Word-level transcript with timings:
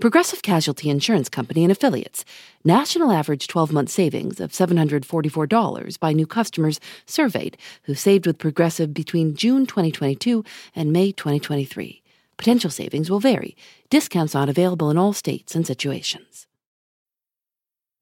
Progressive 0.00 0.42
Casualty 0.42 0.90
Insurance 0.90 1.28
Company 1.28 1.64
and 1.64 1.72
Affiliates. 1.72 2.24
National 2.62 3.10
average 3.10 3.48
12 3.48 3.72
month 3.72 3.90
savings 3.90 4.38
of 4.38 4.52
$744 4.52 5.98
by 5.98 6.12
new 6.12 6.24
customers 6.24 6.78
surveyed 7.04 7.56
who 7.82 7.96
saved 7.96 8.24
with 8.24 8.38
Progressive 8.38 8.94
between 8.94 9.34
June 9.34 9.66
2022 9.66 10.44
and 10.76 10.92
May 10.92 11.10
2023. 11.10 12.00
Potential 12.36 12.70
savings 12.70 13.10
will 13.10 13.18
vary. 13.18 13.56
Discounts 13.90 14.34
not 14.34 14.48
available 14.48 14.88
in 14.88 14.96
all 14.96 15.12
states 15.12 15.56
and 15.56 15.66
situations. 15.66 16.46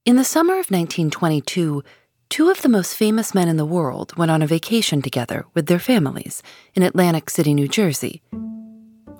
In 0.04 0.16
the 0.16 0.24
summer 0.24 0.52
of 0.52 0.70
1922, 0.70 1.82
two 2.28 2.50
of 2.50 2.60
the 2.60 2.68
most 2.68 2.94
famous 2.94 3.34
men 3.34 3.48
in 3.48 3.56
the 3.56 3.64
world 3.64 4.14
went 4.18 4.30
on 4.30 4.42
a 4.42 4.46
vacation 4.46 5.00
together 5.00 5.46
with 5.54 5.64
their 5.64 5.78
families 5.78 6.42
in 6.74 6.82
Atlantic 6.82 7.30
City, 7.30 7.54
New 7.54 7.68
Jersey 7.68 8.22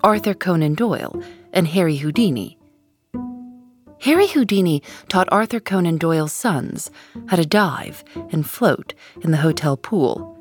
Arthur 0.03 0.35
Conan 0.35 0.75
Doyle 0.75 1.23
and 1.53 1.67
Harry 1.67 1.95
Houdini. 1.95 2.56
Harry 4.01 4.27
Houdini 4.27 4.83
taught 5.07 5.27
Arthur 5.31 5.59
Conan 5.59 5.97
Doyle's 5.97 6.33
sons 6.33 6.91
how 7.27 7.35
to 7.35 7.45
dive 7.45 8.03
and 8.31 8.47
float 8.47 8.93
in 9.21 9.31
the 9.31 9.37
hotel 9.37 9.75
pool. 9.75 10.37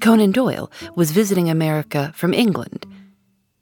Conan 0.00 0.32
Doyle 0.32 0.70
was 0.96 1.12
visiting 1.12 1.48
America 1.48 2.12
from 2.14 2.34
England. 2.34 2.86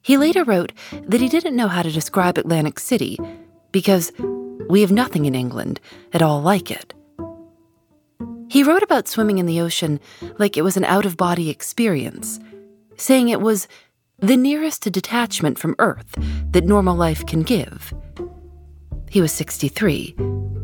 He 0.03 0.17
later 0.17 0.45
wrote 0.45 0.73
that 1.03 1.21
he 1.21 1.29
didn't 1.29 1.57
know 1.57 1.69
how 1.69 1.83
to 1.83 1.91
describe 1.91 2.39
Atlantic 2.39 2.79
City 2.79 3.19
because 3.71 4.13
we 4.69 4.81
have 4.81 4.93
nothing 4.93 5.25
in 5.25 5.35
England 5.35 5.81
at 6.13 6.23
all 6.23 6.41
like 6.41 6.71
it. 6.71 6.95
He 8.49 8.63
wrote 8.63 8.83
about 8.83 9.09
swimming 9.09 9.39
in 9.39 9.47
the 9.47 9.61
ocean 9.61 10.01
like 10.39 10.57
it 10.57 10.63
was 10.63 10.77
an 10.77 10.85
out 10.85 11.07
of 11.07 11.17
body 11.17 11.51
experience, 11.51 12.39
saying 12.97 13.29
it 13.29 13.41
was 13.41 13.67
the 14.19 14.37
nearest 14.37 14.83
to 14.83 14.91
detachment 14.91 15.59
from 15.59 15.75
Earth 15.79 16.15
that 16.51 16.65
normal 16.65 16.95
life 16.95 17.25
can 17.27 17.43
give. 17.43 17.93
He 19.13 19.21
was 19.21 19.31
63. 19.33 20.15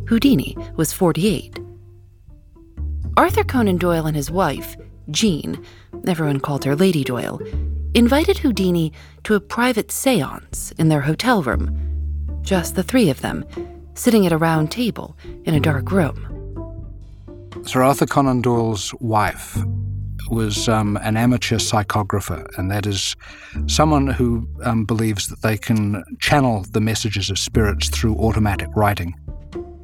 Houdini 0.09 0.57
was 0.75 0.91
48. 0.91 1.59
Arthur 3.19 3.45
Conan 3.45 3.77
Doyle 3.77 4.07
and 4.07 4.17
his 4.17 4.31
wife, 4.31 4.75
Jean, 5.11 5.63
everyone 6.07 6.41
called 6.41 6.65
her 6.65 6.75
Lady 6.75 7.05
Doyle, 7.05 7.43
invited 7.93 8.39
Houdini 8.39 8.91
to 9.25 9.35
a 9.35 9.41
private 9.41 9.93
seance 9.93 10.73
in 10.79 10.89
their 10.89 11.03
hotel 11.03 11.43
room. 11.43 12.41
Just 12.41 12.75
the 12.75 12.83
three 12.83 13.11
of 13.11 13.21
them, 13.21 13.45
sitting 13.93 14.25
at 14.25 14.33
a 14.33 14.39
round 14.39 14.73
table 14.73 15.15
in 15.45 15.53
a 15.53 15.61
dark 15.61 15.93
room. 15.93 16.17
Sir 17.67 17.83
Arthur 17.83 18.07
Conan 18.07 18.41
Doyle's 18.41 18.95
wife 18.95 19.59
was 20.31 20.69
um, 20.69 20.97
an 21.03 21.17
amateur 21.17 21.57
psychographer, 21.57 22.47
and 22.59 22.71
that 22.71 22.87
is 22.87 23.17
someone 23.67 24.07
who 24.07 24.49
um, 24.63 24.85
believes 24.85 25.29
that 25.29 25.43
they 25.43 25.57
can 25.57 26.05
channel 26.21 26.65
the 26.71 26.81
messages 26.81 27.31
of 27.31 27.39
spirits 27.39 27.89
through 27.89 28.17
automatic 28.17 28.69
writing. 28.75 29.15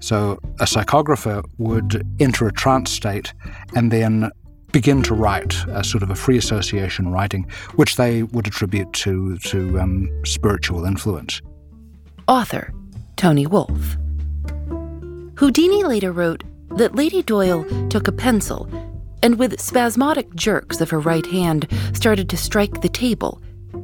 So 0.01 0.39
a 0.61 0.65
psychographer 0.65 1.43
would 1.59 2.07
enter 2.21 2.47
a 2.47 2.53
trance 2.53 2.91
state 2.91 3.33
and 3.75 3.91
then 3.91 4.31
begin 4.73 5.03
to 5.05 5.15
write 5.15 5.55
a 5.69 5.85
sort 5.85 6.03
of 6.03 6.11
a 6.11 6.15
free 6.15 6.37
association 6.37 7.11
writing, 7.13 7.47
which 7.77 7.97
they 7.97 8.25
would 8.25 8.47
attribute 8.47 8.93
to 8.93 9.39
to 9.39 9.81
um, 9.81 10.11
spiritual 10.25 10.85
influence. 10.85 11.41
Author 12.27 12.73
Tony 13.17 13.47
Wolf. 13.47 13.97
Houdini 15.37 15.85
later 15.85 16.13
wrote 16.13 16.43
that 16.77 16.95
Lady 16.97 17.23
Doyle 17.23 17.65
took 17.89 18.09
a 18.09 18.13
pencil 18.13 18.69
and 19.25 19.39
with 19.39 19.59
spasmodic 19.59 20.35
jerks 20.35 20.83
of 20.83 20.91
her 20.91 21.01
right 21.01 21.25
hand 21.25 21.67
started 21.95 22.29
to 22.29 22.37
strike 22.37 22.83
the 22.83 22.91
table, 22.91 23.41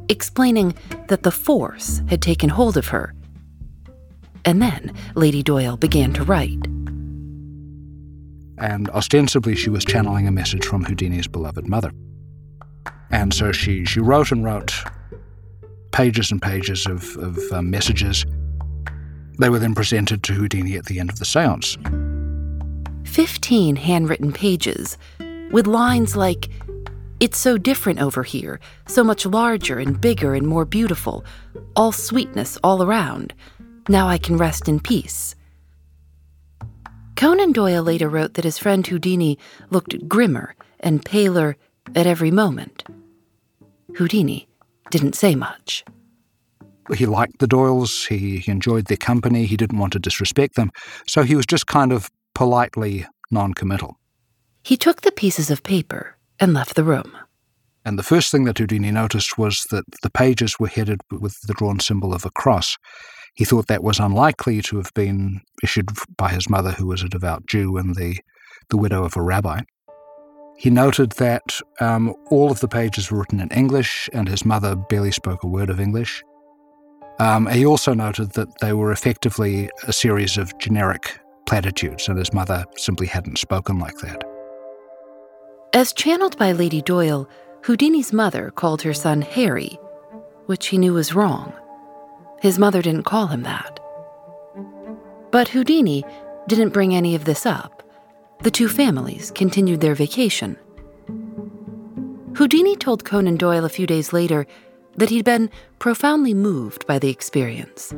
explaining 0.07 0.75
that 1.07 1.23
the 1.23 1.31
force 1.31 2.03
had 2.07 2.21
taken 2.21 2.47
hold 2.47 2.77
of 2.77 2.89
her. 2.89 3.15
And 4.45 4.61
then 4.61 4.93
Lady 5.15 5.41
Doyle 5.41 5.77
began 5.77 6.13
to 6.13 6.23
write. 6.23 6.63
And 8.59 8.87
ostensibly, 8.91 9.55
she 9.55 9.71
was 9.71 9.83
channeling 9.83 10.27
a 10.27 10.31
message 10.31 10.63
from 10.63 10.83
Houdini's 10.83 11.27
beloved 11.27 11.67
mother. 11.67 11.91
And 13.09 13.33
so 13.33 13.51
she, 13.51 13.83
she 13.83 13.99
wrote 13.99 14.31
and 14.31 14.45
wrote 14.45 14.75
pages 15.91 16.31
and 16.31 16.39
pages 16.39 16.85
of, 16.85 17.17
of 17.17 17.39
uh, 17.51 17.63
messages. 17.63 18.27
They 19.39 19.49
were 19.49 19.57
then 19.57 19.73
presented 19.73 20.21
to 20.23 20.33
Houdini 20.33 20.77
at 20.77 20.85
the 20.85 20.99
end 20.99 21.09
of 21.09 21.17
the 21.17 21.25
seance. 21.25 21.79
Fifteen 23.03 23.75
handwritten 23.75 24.31
pages 24.31 24.97
with 25.51 25.67
lines 25.67 26.15
like, 26.15 26.49
It's 27.19 27.37
so 27.37 27.57
different 27.57 28.01
over 28.01 28.23
here, 28.23 28.59
so 28.87 29.03
much 29.03 29.25
larger 29.25 29.79
and 29.79 29.99
bigger 29.99 30.33
and 30.33 30.47
more 30.47 30.65
beautiful, 30.65 31.23
all 31.75 31.91
sweetness 31.91 32.57
all 32.63 32.81
around. 32.81 33.33
Now 33.87 34.07
I 34.07 34.17
can 34.17 34.37
rest 34.37 34.67
in 34.67 34.79
peace. 34.79 35.35
Conan 37.15 37.51
Doyle 37.51 37.83
later 37.83 38.09
wrote 38.09 38.33
that 38.33 38.45
his 38.45 38.57
friend 38.57 38.85
Houdini 38.85 39.37
looked 39.69 40.07
grimmer 40.07 40.55
and 40.79 41.05
paler 41.05 41.55
at 41.95 42.07
every 42.07 42.31
moment. 42.31 42.83
Houdini 43.95 44.47
didn't 44.89 45.13
say 45.15 45.35
much. 45.35 45.83
He 46.95 47.05
liked 47.05 47.39
the 47.39 47.47
Doyles, 47.47 48.07
he, 48.07 48.43
enjoyed 48.51 48.85
their 48.85 48.97
company, 48.97 49.45
he 49.45 49.55
didn't 49.55 49.77
want 49.77 49.93
to 49.93 49.99
disrespect 49.99 50.55
them, 50.55 50.71
so 51.07 51.23
he 51.23 51.35
was 51.35 51.45
just 51.45 51.67
kind 51.67 51.93
of 51.93 52.09
politely 52.33 53.05
non 53.29 53.53
committal. 53.53 54.00
He 54.63 54.77
took 54.77 55.01
the 55.01 55.11
pieces 55.11 55.49
of 55.49 55.63
paper 55.63 56.17
and 56.39 56.53
left 56.53 56.75
the 56.75 56.83
room. 56.83 57.17
And 57.83 57.97
the 57.97 58.03
first 58.03 58.31
thing 58.31 58.43
that 58.43 58.59
Houdini 58.59 58.91
noticed 58.91 59.37
was 59.37 59.65
that 59.71 59.85
the 60.03 60.09
pages 60.11 60.59
were 60.59 60.67
headed 60.67 61.01
with 61.09 61.39
the 61.41 61.53
drawn 61.53 61.79
symbol 61.79 62.13
of 62.13 62.25
a 62.25 62.31
cross. 62.31 62.77
He 63.33 63.45
thought 63.45 63.67
that 63.67 63.83
was 63.83 63.99
unlikely 63.99 64.61
to 64.63 64.77
have 64.77 64.93
been 64.93 65.41
issued 65.63 65.89
by 66.17 66.29
his 66.29 66.49
mother, 66.49 66.71
who 66.71 66.87
was 66.87 67.01
a 67.01 67.09
devout 67.09 67.47
Jew 67.47 67.77
and 67.77 67.95
the, 67.95 68.17
the 68.69 68.77
widow 68.77 69.03
of 69.03 69.17
a 69.17 69.21
rabbi. 69.21 69.61
He 70.57 70.69
noted 70.69 71.13
that 71.13 71.59
um, 71.79 72.13
all 72.29 72.51
of 72.51 72.59
the 72.59 72.67
pages 72.67 73.09
were 73.09 73.19
written 73.19 73.39
in 73.39 73.49
English, 73.49 74.09
and 74.13 74.27
his 74.27 74.45
mother 74.45 74.75
barely 74.75 75.11
spoke 75.11 75.43
a 75.43 75.47
word 75.47 75.71
of 75.71 75.79
English. 75.79 76.21
Um, 77.19 77.47
he 77.47 77.65
also 77.65 77.95
noted 77.95 78.33
that 78.33 78.59
they 78.59 78.73
were 78.73 78.91
effectively 78.91 79.71
a 79.87 79.93
series 79.93 80.37
of 80.37 80.55
generic 80.59 81.19
platitudes, 81.47 82.07
and 82.07 82.19
his 82.19 82.31
mother 82.31 82.65
simply 82.77 83.07
hadn't 83.07 83.39
spoken 83.39 83.79
like 83.79 83.97
that. 83.99 84.23
As 85.73 85.93
channeled 85.93 86.37
by 86.37 86.51
Lady 86.51 86.81
Doyle, 86.81 87.29
Houdini's 87.61 88.11
mother 88.11 88.51
called 88.51 88.81
her 88.81 88.93
son 88.93 89.21
Harry, 89.21 89.79
which 90.45 90.67
he 90.67 90.77
knew 90.77 90.93
was 90.93 91.15
wrong. 91.15 91.53
His 92.41 92.59
mother 92.59 92.81
didn't 92.81 93.03
call 93.03 93.27
him 93.27 93.43
that. 93.43 93.79
But 95.31 95.47
Houdini 95.47 96.03
didn't 96.49 96.73
bring 96.73 96.93
any 96.93 97.15
of 97.15 97.23
this 97.23 97.45
up. 97.45 97.83
The 98.41 98.51
two 98.51 98.67
families 98.67 99.31
continued 99.31 99.79
their 99.79 99.95
vacation. 99.95 100.57
Houdini 102.35 102.75
told 102.75 103.05
Conan 103.05 103.37
Doyle 103.37 103.63
a 103.63 103.69
few 103.69 103.87
days 103.87 104.11
later 104.11 104.47
that 104.97 105.09
he'd 105.09 105.23
been 105.23 105.49
profoundly 105.79 106.33
moved 106.33 106.85
by 106.85 106.99
the 106.99 107.09
experience. 107.09 107.93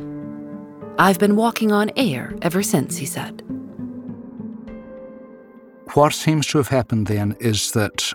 I've 1.00 1.18
been 1.18 1.36
walking 1.36 1.72
on 1.72 1.90
air 1.96 2.36
ever 2.44 2.62
since, 2.62 2.98
he 2.98 3.08
said. 3.08 3.42
What 5.94 6.14
seems 6.14 6.48
to 6.48 6.58
have 6.58 6.70
happened 6.70 7.06
then 7.06 7.36
is 7.40 7.72
that 7.74 8.12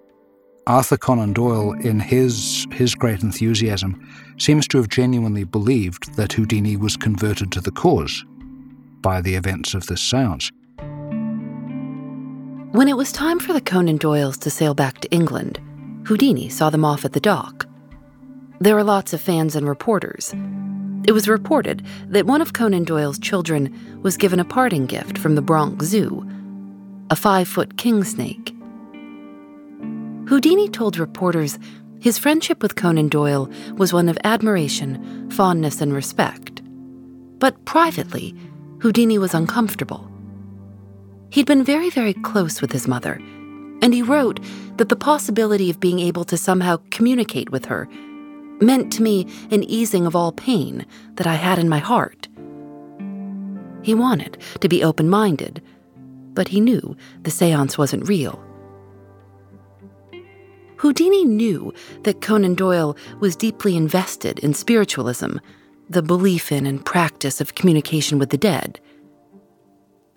Arthur 0.67 0.97
Conan 0.97 1.33
Doyle, 1.33 1.73
in 1.75 2.01
his, 2.01 2.67
his 2.73 2.97
great 2.97 3.23
enthusiasm, 3.23 4.05
seems 4.37 4.67
to 4.69 4.79
have 4.79 4.89
genuinely 4.89 5.45
believed 5.45 6.17
that 6.17 6.33
Houdini 6.33 6.77
was 6.77 6.97
converted 6.97 7.53
to 7.53 7.61
the 7.61 7.71
cause. 7.71 8.25
by 9.01 9.21
the 9.21 9.37
events 9.37 9.75
of 9.75 9.87
this 9.87 10.03
seance. 10.03 10.51
When 12.73 12.89
it 12.89 12.97
was 12.97 13.13
time 13.13 13.39
for 13.39 13.53
the 13.53 13.61
Conan 13.61 13.99
Doyles 13.99 14.39
to 14.41 14.51
sail 14.51 14.75
back 14.75 14.99
to 15.01 15.11
England, 15.13 15.61
Houdini 16.05 16.49
saw 16.49 16.69
them 16.69 16.85
off 16.85 17.05
at 17.05 17.13
the 17.13 17.21
dock. 17.21 17.69
There 18.61 18.75
were 18.75 18.83
lots 18.83 19.13
of 19.13 19.21
fans 19.21 19.55
and 19.55 19.69
reporters. 19.69 20.35
It 21.07 21.13
was 21.13 21.29
reported 21.29 21.87
that 22.09 22.27
one 22.27 22.43
of 22.43 22.55
Conan 22.55 22.85
Doyle's 22.85 23.21
children 23.21 23.73
was 24.03 24.17
given 24.17 24.41
a 24.41 24.45
parting 24.45 24.87
gift 24.87 25.17
from 25.17 25.37
the 25.37 25.43
Bronx 25.43 25.87
Zoo 25.87 26.29
a 27.11 27.17
five 27.17 27.49
foot 27.49 27.77
king 27.77 28.05
snake. 28.05 28.55
Houdini 30.29 30.69
told 30.69 30.99
reporters 30.99 31.59
his 32.01 32.19
friendship 32.19 32.63
with 32.63 32.77
Conan 32.77 33.09
Doyle 33.09 33.51
was 33.77 33.93
one 33.93 34.09
of 34.09 34.19
admiration, 34.23 35.31
fondness, 35.31 35.81
and 35.81 35.93
respect. 35.93 36.63
But 37.39 37.65
privately, 37.65 38.37
Houdini 38.81 39.19
was 39.19 39.35
uncomfortable. 39.35 40.09
He'd 41.31 41.47
been 41.47 41.65
very, 41.65 41.91
very 41.91 42.15
close 42.15 42.61
with 42.61 42.73
his 42.73 42.87
mother, 42.87 43.15
and 43.83 43.93
he 43.93 44.03
wrote 44.03 44.41
that 44.77 44.89
the 44.89 44.97
possibility 44.97 45.71
of 45.71 45.81
being 45.81 45.99
able 45.99 46.25
to 46.25 46.37
somehow 46.37 46.79
communicate 46.91 47.51
with 47.51 47.65
her 47.65 47.89
meant 48.61 48.93
to 48.93 49.03
me 49.03 49.27
an 49.51 49.65
easing 49.65 50.07
of 50.07 50.15
all 50.15 50.33
pain 50.33 50.87
that 51.15 51.27
I 51.27 51.35
had 51.35 51.59
in 51.59 51.69
my 51.69 51.79
heart. 51.79 52.29
He 53.83 53.95
wanted 53.95 54.39
to 54.61 54.69
be 54.69 54.85
open 54.85 55.09
minded, 55.09 55.63
but 56.39 56.47
he 56.47 56.61
knew 56.61 56.97
the 57.25 57.33
seance 57.33 57.77
wasn't 57.77 58.09
real. 58.09 58.41
Houdini 60.77 61.25
knew 61.25 61.75
that 62.05 62.21
Conan 62.21 62.55
Doyle 62.55 62.97
was 63.19 63.35
deeply 63.35 63.77
invested 63.77 64.39
in 64.39 64.55
spiritualism, 64.55 65.39
the 65.91 66.01
belief 66.01 66.53
in 66.53 66.65
and 66.65 66.87
practice 66.87 67.41
of 67.41 67.57
communication 67.57 68.21
with 68.21 68.31
the 68.31 68.39
dead. 68.39 68.79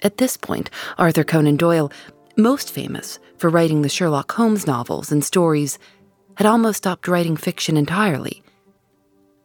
At 0.03 0.17
this 0.17 0.37
point, 0.37 0.69
Arthur 0.99 1.23
Conan 1.23 1.57
Doyle, 1.57 1.91
most 2.37 2.71
famous 2.71 3.17
for 3.37 3.49
writing 3.49 3.81
the 3.81 3.89
Sherlock 3.89 4.31
Holmes 4.33 4.67
novels 4.67 5.11
and 5.11 5.25
stories, 5.25 5.79
had 6.35 6.45
almost 6.45 6.77
stopped 6.77 7.07
writing 7.07 7.35
fiction 7.35 7.77
entirely. 7.77 8.43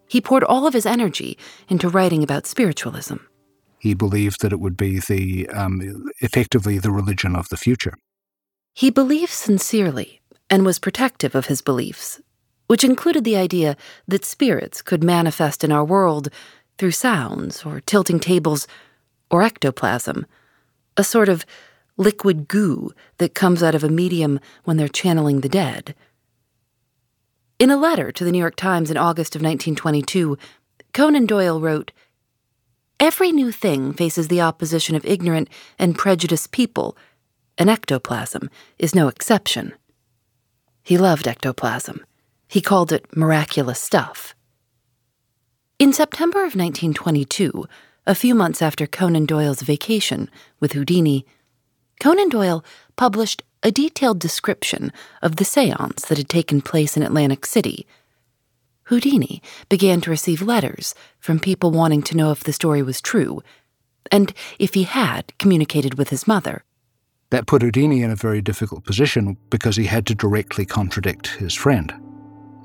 He 0.09 0.21
poured 0.21 0.45
all 0.45 0.67
of 0.67 0.75
his 0.75 0.85
energy 0.85 1.39
into 1.71 1.89
writing 1.89 2.23
about 2.23 2.47
spiritualism. 2.47 3.17
He 3.79 3.95
believed 3.95 4.41
that 4.41 4.53
it 4.53 4.61
would 4.61 4.77
be 4.77 5.01
the 5.01 5.49
um, 5.49 6.11
effectively 6.21 6.79
the 6.79 6.91
religion 6.91 7.37
of 7.37 7.49
the 7.49 7.57
future. 7.57 7.95
He 8.75 8.91
believed 8.91 9.33
sincerely 9.33 10.21
and 10.51 10.65
was 10.65 10.79
protective 10.79 11.35
of 11.35 11.47
his 11.47 11.63
beliefs, 11.63 12.21
which 12.67 12.85
included 12.85 13.25
the 13.25 13.37
idea 13.37 13.77
that 14.07 14.25
spirits 14.25 14.83
could 14.83 15.03
manifest 15.03 15.65
in 15.65 15.73
our 15.73 15.85
world 15.85 16.29
through 16.79 16.93
sounds 16.93 17.65
or 17.65 17.81
tilting 17.81 18.21
tables 18.21 18.67
or 19.31 19.43
ectoplasm, 19.43 20.27
a 20.97 21.05
sort 21.05 21.29
of 21.29 21.45
liquid 21.97 22.49
goo 22.49 22.93
that 23.19 23.35
comes 23.35 23.63
out 23.63 23.75
of 23.75 23.83
a 23.83 23.89
medium 23.89 24.39
when 24.65 24.77
they're 24.77 24.89
channeling 24.89 25.41
the 25.41 25.49
dead. 25.49 25.95
In 27.59 27.71
a 27.71 27.77
letter 27.77 28.13
to 28.13 28.25
the 28.25 28.31
New 28.31 28.39
York 28.39 28.57
Times 28.57 28.91
in 28.91 28.99
August 28.99 29.35
of 29.35 29.41
1922, 29.41 30.37
Conan 30.93 31.25
Doyle 31.25 31.61
wrote 31.61 31.93
Every 32.99 33.31
new 33.31 33.53
thing 33.53 33.93
faces 33.93 34.29
the 34.29 34.41
opposition 34.41 34.97
of 34.97 35.05
ignorant 35.05 35.49
and 35.79 35.99
prejudiced 35.99 36.51
people, 36.51 36.97
and 37.59 37.69
ectoplasm 37.69 38.49
is 38.79 38.95
no 38.95 39.09
exception. 39.09 39.75
He 40.83 40.97
loved 40.97 41.29
ectoplasm. 41.29 42.05
He 42.49 42.61
called 42.61 42.93
it 42.93 43.15
miraculous 43.15 43.81
stuff. 43.81 44.35
In 45.79 45.93
September 45.93 46.39
of 46.39 46.55
1922, 46.55 47.67
a 48.07 48.15
few 48.15 48.35
months 48.35 48.63
after 48.63 48.87
Conan 48.87 49.27
Doyle's 49.27 49.61
vacation 49.61 50.31
with 50.59 50.73
Houdini, 50.73 51.27
Conan 52.01 52.31
Doyle 52.31 52.65
published 52.97 53.43
a 53.63 53.71
detailed 53.71 54.19
description 54.19 54.91
of 55.21 55.37
the 55.37 55.45
seance 55.45 56.07
that 56.07 56.17
had 56.17 56.29
taken 56.29 56.63
place 56.63 56.97
in 56.97 57.03
Atlantic 57.03 57.45
City. 57.45 57.87
Houdini 58.87 59.43
began 59.69 60.01
to 60.03 60.11
receive 60.11 60.43
letters 60.43 60.95
from 61.19 61.41
people 61.41 61.71
wanting 61.71 62.03
to 62.03 62.17
know 62.17 62.31
if 62.31 62.45
the 62.45 62.53
story 62.53 62.83
was 62.83 63.01
true, 63.01 63.43
and 64.13 64.33
if 64.59 64.75
he 64.75 64.85
had 64.85 65.37
communicated 65.39 65.99
with 65.99 66.11
his 66.11 66.27
mother. 66.27 66.63
That 67.31 67.47
put 67.47 67.63
Houdini 67.63 68.03
in 68.03 68.11
a 68.11 68.17
very 68.17 68.41
difficult 68.41 68.85
position 68.85 69.37
because 69.51 69.77
he 69.77 69.87
had 69.87 70.07
to 70.07 70.15
directly 70.15 70.65
contradict 70.65 71.27
his 71.27 71.55
friend. 71.55 71.93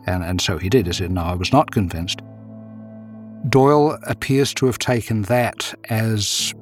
And, 0.05 0.23
and 0.23 0.39
so 0.39 0.59
he 0.59 0.69
did. 0.69 0.85
He 0.85 0.93
said, 0.93 1.11
No, 1.11 1.23
I 1.23 1.33
was 1.33 1.51
not 1.51 1.71
convinced. 1.71 2.21
Doyle 3.49 3.97
appears 4.03 4.53
to 4.55 4.67
have 4.67 4.77
taken 4.77 5.23
that 5.23 5.73
as 5.89 6.53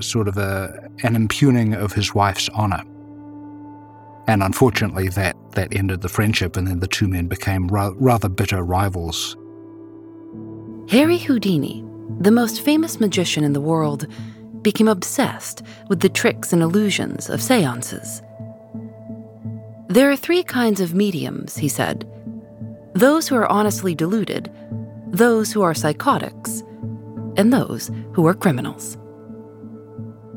sort 0.00 0.28
of 0.28 0.36
a, 0.36 0.90
an 1.02 1.16
impugning 1.16 1.72
of 1.72 1.92
his 1.92 2.14
wife's 2.14 2.50
honor. 2.50 2.82
And 4.26 4.42
unfortunately, 4.42 5.08
that, 5.10 5.36
that 5.52 5.74
ended 5.74 6.00
the 6.00 6.08
friendship, 6.08 6.56
and 6.56 6.66
then 6.66 6.80
the 6.80 6.86
two 6.86 7.08
men 7.08 7.26
became 7.26 7.68
ra- 7.68 7.92
rather 7.96 8.28
bitter 8.28 8.62
rivals. 8.62 9.36
Harry 10.88 11.18
Houdini, 11.18 11.84
the 12.20 12.30
most 12.30 12.60
famous 12.60 13.00
magician 13.00 13.44
in 13.44 13.52
the 13.52 13.60
world, 13.60 14.06
became 14.62 14.88
obsessed 14.88 15.62
with 15.88 16.00
the 16.00 16.08
tricks 16.08 16.52
and 16.52 16.62
illusions 16.62 17.28
of 17.28 17.42
seances. 17.42 18.22
There 19.88 20.10
are 20.10 20.16
three 20.16 20.42
kinds 20.42 20.80
of 20.80 20.94
mediums, 20.94 21.56
he 21.56 21.68
said 21.68 22.08
those 22.94 23.26
who 23.26 23.36
are 23.36 23.50
honestly 23.50 23.94
deluded, 23.94 24.52
those 25.08 25.50
who 25.50 25.62
are 25.62 25.74
psychotics, 25.74 26.62
and 27.36 27.52
those 27.52 27.90
who 28.12 28.26
are 28.26 28.34
criminals. 28.34 28.98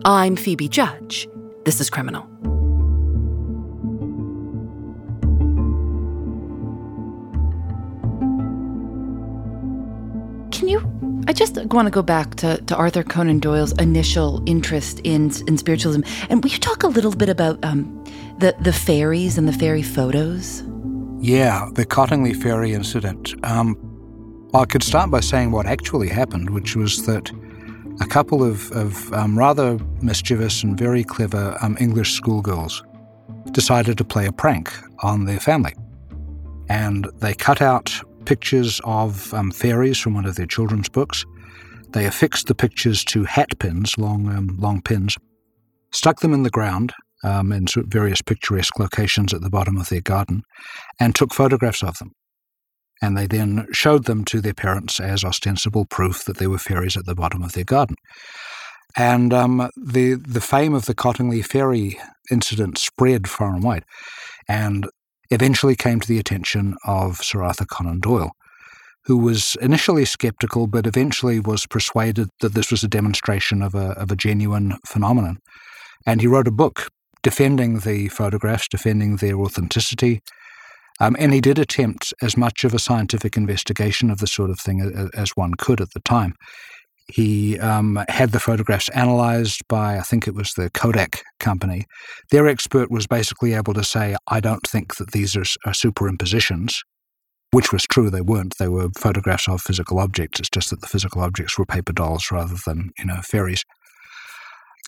I'm 0.05 0.35
Phoebe 0.35 0.69
Judge. 0.69 1.27
This 1.65 1.81
is 1.81 1.89
Criminal. 1.89 2.54
Can 10.55 10.69
you 10.69 10.79
I 11.27 11.33
just 11.33 11.57
want 11.73 11.87
to 11.87 11.91
go 11.91 12.03
back 12.03 12.35
to, 12.35 12.57
to 12.61 12.75
Arthur 12.75 13.03
Conan 13.03 13.39
Doyle's 13.39 13.71
initial 13.73 14.43
interest 14.45 14.99
in, 15.03 15.31
in 15.47 15.57
spiritualism. 15.57 16.01
And 16.29 16.43
will 16.43 16.51
you 16.51 16.59
talk 16.59 16.83
a 16.83 16.87
little 16.87 17.15
bit 17.15 17.29
about 17.29 17.63
um, 17.65 18.03
the, 18.37 18.55
the 18.59 18.71
fairies 18.71 19.37
and 19.39 19.47
the 19.47 19.53
fairy 19.53 19.81
photos? 19.81 20.63
Yeah, 21.19 21.67
the 21.73 21.83
Cottingley 21.83 22.35
Fairy 22.35 22.73
incident. 22.73 23.33
Um, 23.43 23.75
I 24.53 24.65
could 24.65 24.83
start 24.83 25.09
by 25.09 25.21
saying 25.21 25.49
what 25.49 25.65
actually 25.65 26.09
happened, 26.09 26.51
which 26.51 26.75
was 26.75 27.07
that 27.07 27.31
a 27.99 28.05
couple 28.05 28.43
of, 28.43 28.71
of 28.71 29.11
um, 29.13 29.37
rather 29.37 29.79
mischievous 30.01 30.61
and 30.61 30.77
very 30.77 31.03
clever 31.03 31.57
um, 31.61 31.75
English 31.79 32.13
schoolgirls 32.13 32.83
decided 33.51 33.97
to 33.97 34.05
play 34.05 34.27
a 34.27 34.31
prank 34.31 34.71
on 34.99 35.25
their 35.25 35.39
family. 35.39 35.73
And 36.69 37.07
they 37.15 37.33
cut 37.33 37.63
out 37.63 37.99
pictures 38.25 38.81
of 38.83 39.33
um, 39.33 39.51
fairies 39.51 39.99
from 39.99 40.13
one 40.13 40.25
of 40.25 40.35
their 40.35 40.45
children's 40.45 40.89
books. 40.89 41.25
They 41.89 42.05
affixed 42.05 42.47
the 42.47 42.55
pictures 42.55 43.03
to 43.05 43.23
hat 43.23 43.57
pins, 43.59 43.97
long, 43.97 44.27
um, 44.29 44.57
long 44.59 44.81
pins, 44.81 45.17
stuck 45.91 46.19
them 46.19 46.33
in 46.33 46.43
the 46.43 46.49
ground 46.49 46.93
um, 47.23 47.51
in 47.51 47.65
various 47.87 48.21
picturesque 48.21 48.77
locations 48.79 49.33
at 49.33 49.41
the 49.41 49.49
bottom 49.49 49.77
of 49.77 49.89
their 49.89 50.01
garden, 50.01 50.43
and 50.99 51.15
took 51.15 51.33
photographs 51.33 51.83
of 51.83 51.97
them. 51.97 52.11
And 53.01 53.17
they 53.17 53.27
then 53.27 53.67
showed 53.71 54.05
them 54.05 54.25
to 54.25 54.41
their 54.41 54.53
parents 54.53 54.99
as 54.99 55.23
ostensible 55.23 55.85
proof 55.85 56.25
that 56.25 56.37
there 56.37 56.49
were 56.49 56.57
fairies 56.57 56.97
at 56.97 57.05
the 57.05 57.15
bottom 57.15 57.43
of 57.43 57.53
their 57.53 57.63
garden. 57.63 57.95
And 58.97 59.33
um, 59.33 59.69
the 59.75 60.13
the 60.13 60.41
fame 60.41 60.73
of 60.73 60.85
the 60.85 60.95
Cottingley 60.95 61.45
Fairy 61.45 61.99
incident 62.31 62.77
spread 62.77 63.29
far 63.29 63.53
and 63.53 63.63
wide. 63.63 63.83
And 64.47 64.87
eventually 65.29 65.75
came 65.75 65.99
to 65.99 66.07
the 66.07 66.19
attention 66.19 66.75
of 66.85 67.17
Sir 67.17 67.43
Arthur 67.43 67.65
Conan 67.65 67.99
Doyle, 67.99 68.31
who 69.05 69.17
was 69.17 69.55
initially 69.61 70.05
skeptical 70.05 70.67
but 70.67 70.87
eventually 70.87 71.39
was 71.39 71.65
persuaded 71.65 72.29
that 72.41 72.53
this 72.53 72.71
was 72.71 72.83
a 72.83 72.87
demonstration 72.87 73.61
of 73.61 73.75
a, 73.75 73.91
of 73.91 74.11
a 74.11 74.15
genuine 74.15 74.77
phenomenon. 74.85 75.37
And 76.05 76.21
he 76.21 76.27
wrote 76.27 76.47
a 76.47 76.51
book 76.51 76.89
defending 77.23 77.79
the 77.79 78.07
photographs, 78.09 78.67
defending 78.67 79.17
their 79.17 79.39
authenticity. 79.39 80.21
Um, 80.99 81.15
and 81.19 81.33
he 81.33 81.41
did 81.41 81.57
attempt 81.57 82.13
as 82.21 82.37
much 82.37 82.63
of 82.63 82.73
a 82.73 82.79
scientific 82.79 83.35
investigation 83.35 84.11
of 84.11 84.19
the 84.19 84.27
sort 84.27 84.49
of 84.49 84.59
thing 84.59 85.09
as 85.15 85.31
one 85.31 85.55
could 85.55 85.81
at 85.81 85.91
the 85.93 85.99
time. 86.01 86.35
He 87.07 87.59
um, 87.59 88.03
had 88.09 88.31
the 88.31 88.39
photographs 88.39 88.89
analyzed 88.89 89.61
by, 89.67 89.97
I 89.97 90.01
think 90.01 90.27
it 90.27 90.33
was 90.33 90.51
the 90.57 90.71
Kodak 90.71 91.21
company. 91.39 91.85
Their 92.31 92.47
expert 92.47 92.89
was 92.89 93.05
basically 93.05 93.53
able 93.53 93.73
to 93.75 93.83
say, 93.83 94.15
I 94.27 94.39
don't 94.39 94.65
think 94.67 94.95
that 94.95 95.11
these 95.11 95.35
are, 95.35 95.45
are 95.65 95.73
superimpositions, 95.73 96.73
which 97.51 97.71
was 97.71 97.83
true. 97.83 98.09
They 98.09 98.21
weren't. 98.21 98.55
They 98.57 98.67
were 98.67 98.89
photographs 98.97 99.47
of 99.47 99.61
physical 99.61 99.99
objects. 99.99 100.39
It's 100.39 100.49
just 100.49 100.71
that 100.71 100.81
the 100.81 100.87
physical 100.87 101.21
objects 101.21 101.59
were 101.59 101.65
paper 101.65 101.93
dolls 101.93 102.31
rather 102.31 102.55
than, 102.65 102.89
you 102.97 103.05
know, 103.05 103.21
fairies. 103.21 103.63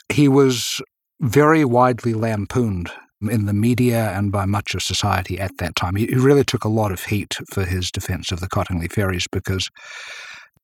He 0.09 0.27
was 0.27 0.81
very 1.21 1.65
widely 1.65 2.13
lampooned 2.13 2.91
in 3.29 3.45
the 3.45 3.53
media 3.53 4.12
and 4.12 4.31
by 4.31 4.45
much 4.45 4.75
of 4.75 4.83
society 4.83 5.39
at 5.39 5.51
that 5.57 5.75
time. 5.75 5.95
He 5.95 6.07
really 6.15 6.43
took 6.43 6.63
a 6.63 6.69
lot 6.69 6.91
of 6.91 7.05
heat 7.05 7.36
for 7.51 7.65
his 7.65 7.91
defense 7.91 8.31
of 8.31 8.39
the 8.39 8.47
Cottingley 8.47 8.91
fairies 8.91 9.27
because 9.31 9.69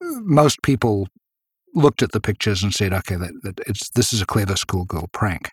most 0.01 0.61
people 0.63 1.07
looked 1.73 2.03
at 2.03 2.11
the 2.11 2.21
pictures 2.21 2.63
and 2.63 2.73
said, 2.73 2.93
okay, 2.93 3.15
that, 3.15 3.31
that 3.43 3.59
it's, 3.67 3.89
this 3.89 4.13
is 4.13 4.21
a 4.21 4.25
clever 4.25 4.55
schoolgirl 4.55 5.09
prank. 5.11 5.49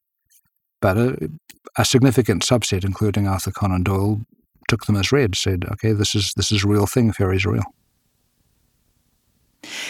But 0.81 0.97
a, 0.97 1.31
a, 1.77 1.85
significant 1.85 2.43
subset, 2.43 2.85
including 2.85 3.27
Arthur 3.27 3.51
Conan 3.51 3.83
Doyle, 3.83 4.21
took 4.69 4.87
them 4.87 4.97
as 4.97 5.13
read, 5.13 5.37
said, 5.37 5.65
okay, 5.73 5.93
this 5.93 6.15
is, 6.15 6.33
this 6.37 6.53
is 6.53 6.65
a 6.65 6.69
real 6.69 6.87
thing, 6.87 7.13
fairies 7.13 7.45
are 7.45 7.53
real. 7.53 7.75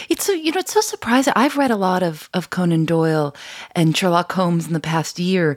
It's 0.08 0.24
so 0.24 0.32
you 0.32 0.50
know 0.50 0.58
it's 0.58 0.74
so 0.74 0.80
surprising. 0.80 1.32
I've 1.36 1.56
read 1.56 1.70
a 1.70 1.76
lot 1.76 2.02
of 2.02 2.28
of 2.34 2.50
Conan 2.50 2.86
Doyle 2.86 3.34
and 3.76 3.96
Sherlock 3.96 4.32
Holmes 4.32 4.66
in 4.66 4.72
the 4.72 4.80
past 4.80 5.20
year, 5.20 5.56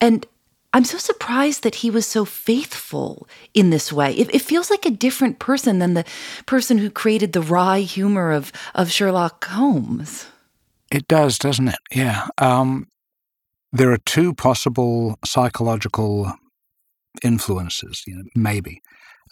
and 0.00 0.26
I'm 0.72 0.84
so 0.84 0.98
surprised 0.98 1.64
that 1.64 1.76
he 1.76 1.90
was 1.90 2.06
so 2.06 2.24
faithful 2.24 3.28
in 3.54 3.70
this 3.70 3.92
way. 3.92 4.12
It, 4.12 4.32
it, 4.34 4.42
feels 4.42 4.70
like 4.70 4.86
a 4.86 4.90
different 4.90 5.40
person 5.40 5.80
than 5.80 5.94
the 5.94 6.04
person 6.46 6.78
who 6.78 6.90
created 6.90 7.32
the 7.32 7.42
wry 7.42 7.80
humor 7.80 8.30
of 8.30 8.52
of 8.74 8.90
Sherlock 8.90 9.44
Holmes. 9.46 10.26
It 10.92 11.08
does, 11.08 11.38
doesn't 11.38 11.68
it? 11.68 11.78
Yeah. 11.92 12.28
Um, 12.38 12.86
there 13.72 13.92
are 13.92 13.98
two 13.98 14.34
possible 14.34 15.18
psychological 15.24 16.32
influences, 17.22 18.02
you 18.06 18.16
know, 18.16 18.22
maybe. 18.34 18.80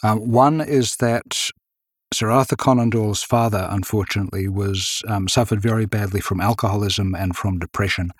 Uh, 0.03 0.15
one 0.15 0.61
is 0.61 0.95
that 0.97 1.51
Sir 2.13 2.31
Arthur 2.31 2.55
Conan 2.55 2.89
Doyle's 2.89 3.23
father, 3.23 3.67
unfortunately, 3.69 4.47
was 4.47 5.01
um, 5.07 5.27
suffered 5.27 5.61
very 5.61 5.85
badly 5.85 6.21
from 6.21 6.41
alcoholism 6.41 7.13
and 7.13 7.35
from 7.35 7.59
depression, 7.59 8.11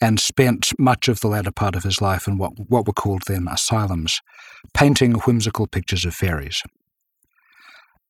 and 0.00 0.20
spent 0.20 0.72
much 0.78 1.08
of 1.08 1.20
the 1.20 1.28
latter 1.28 1.50
part 1.50 1.74
of 1.74 1.82
his 1.82 2.00
life 2.00 2.28
in 2.28 2.38
what 2.38 2.52
what 2.68 2.86
were 2.86 2.92
called 2.92 3.22
then 3.26 3.48
asylums, 3.48 4.20
painting 4.74 5.12
whimsical 5.12 5.66
pictures 5.66 6.04
of 6.04 6.14
fairies. 6.14 6.62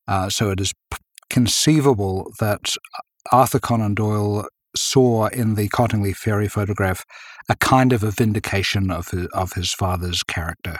Uh, 0.06 0.28
so 0.28 0.50
it 0.50 0.60
is 0.60 0.72
p- 0.90 0.98
conceivable 1.28 2.32
that 2.40 2.74
Arthur 3.30 3.58
Conan 3.58 3.94
Doyle 3.94 4.46
saw 4.76 5.26
in 5.28 5.54
the 5.54 5.68
Cottingley 5.68 6.14
Fairy 6.14 6.48
photograph 6.48 7.04
a 7.48 7.56
kind 7.56 7.92
of 7.92 8.02
a 8.02 8.10
vindication 8.10 8.90
of 8.90 9.08
his, 9.08 9.26
of 9.28 9.52
his 9.52 9.72
father's 9.72 10.22
character. 10.22 10.76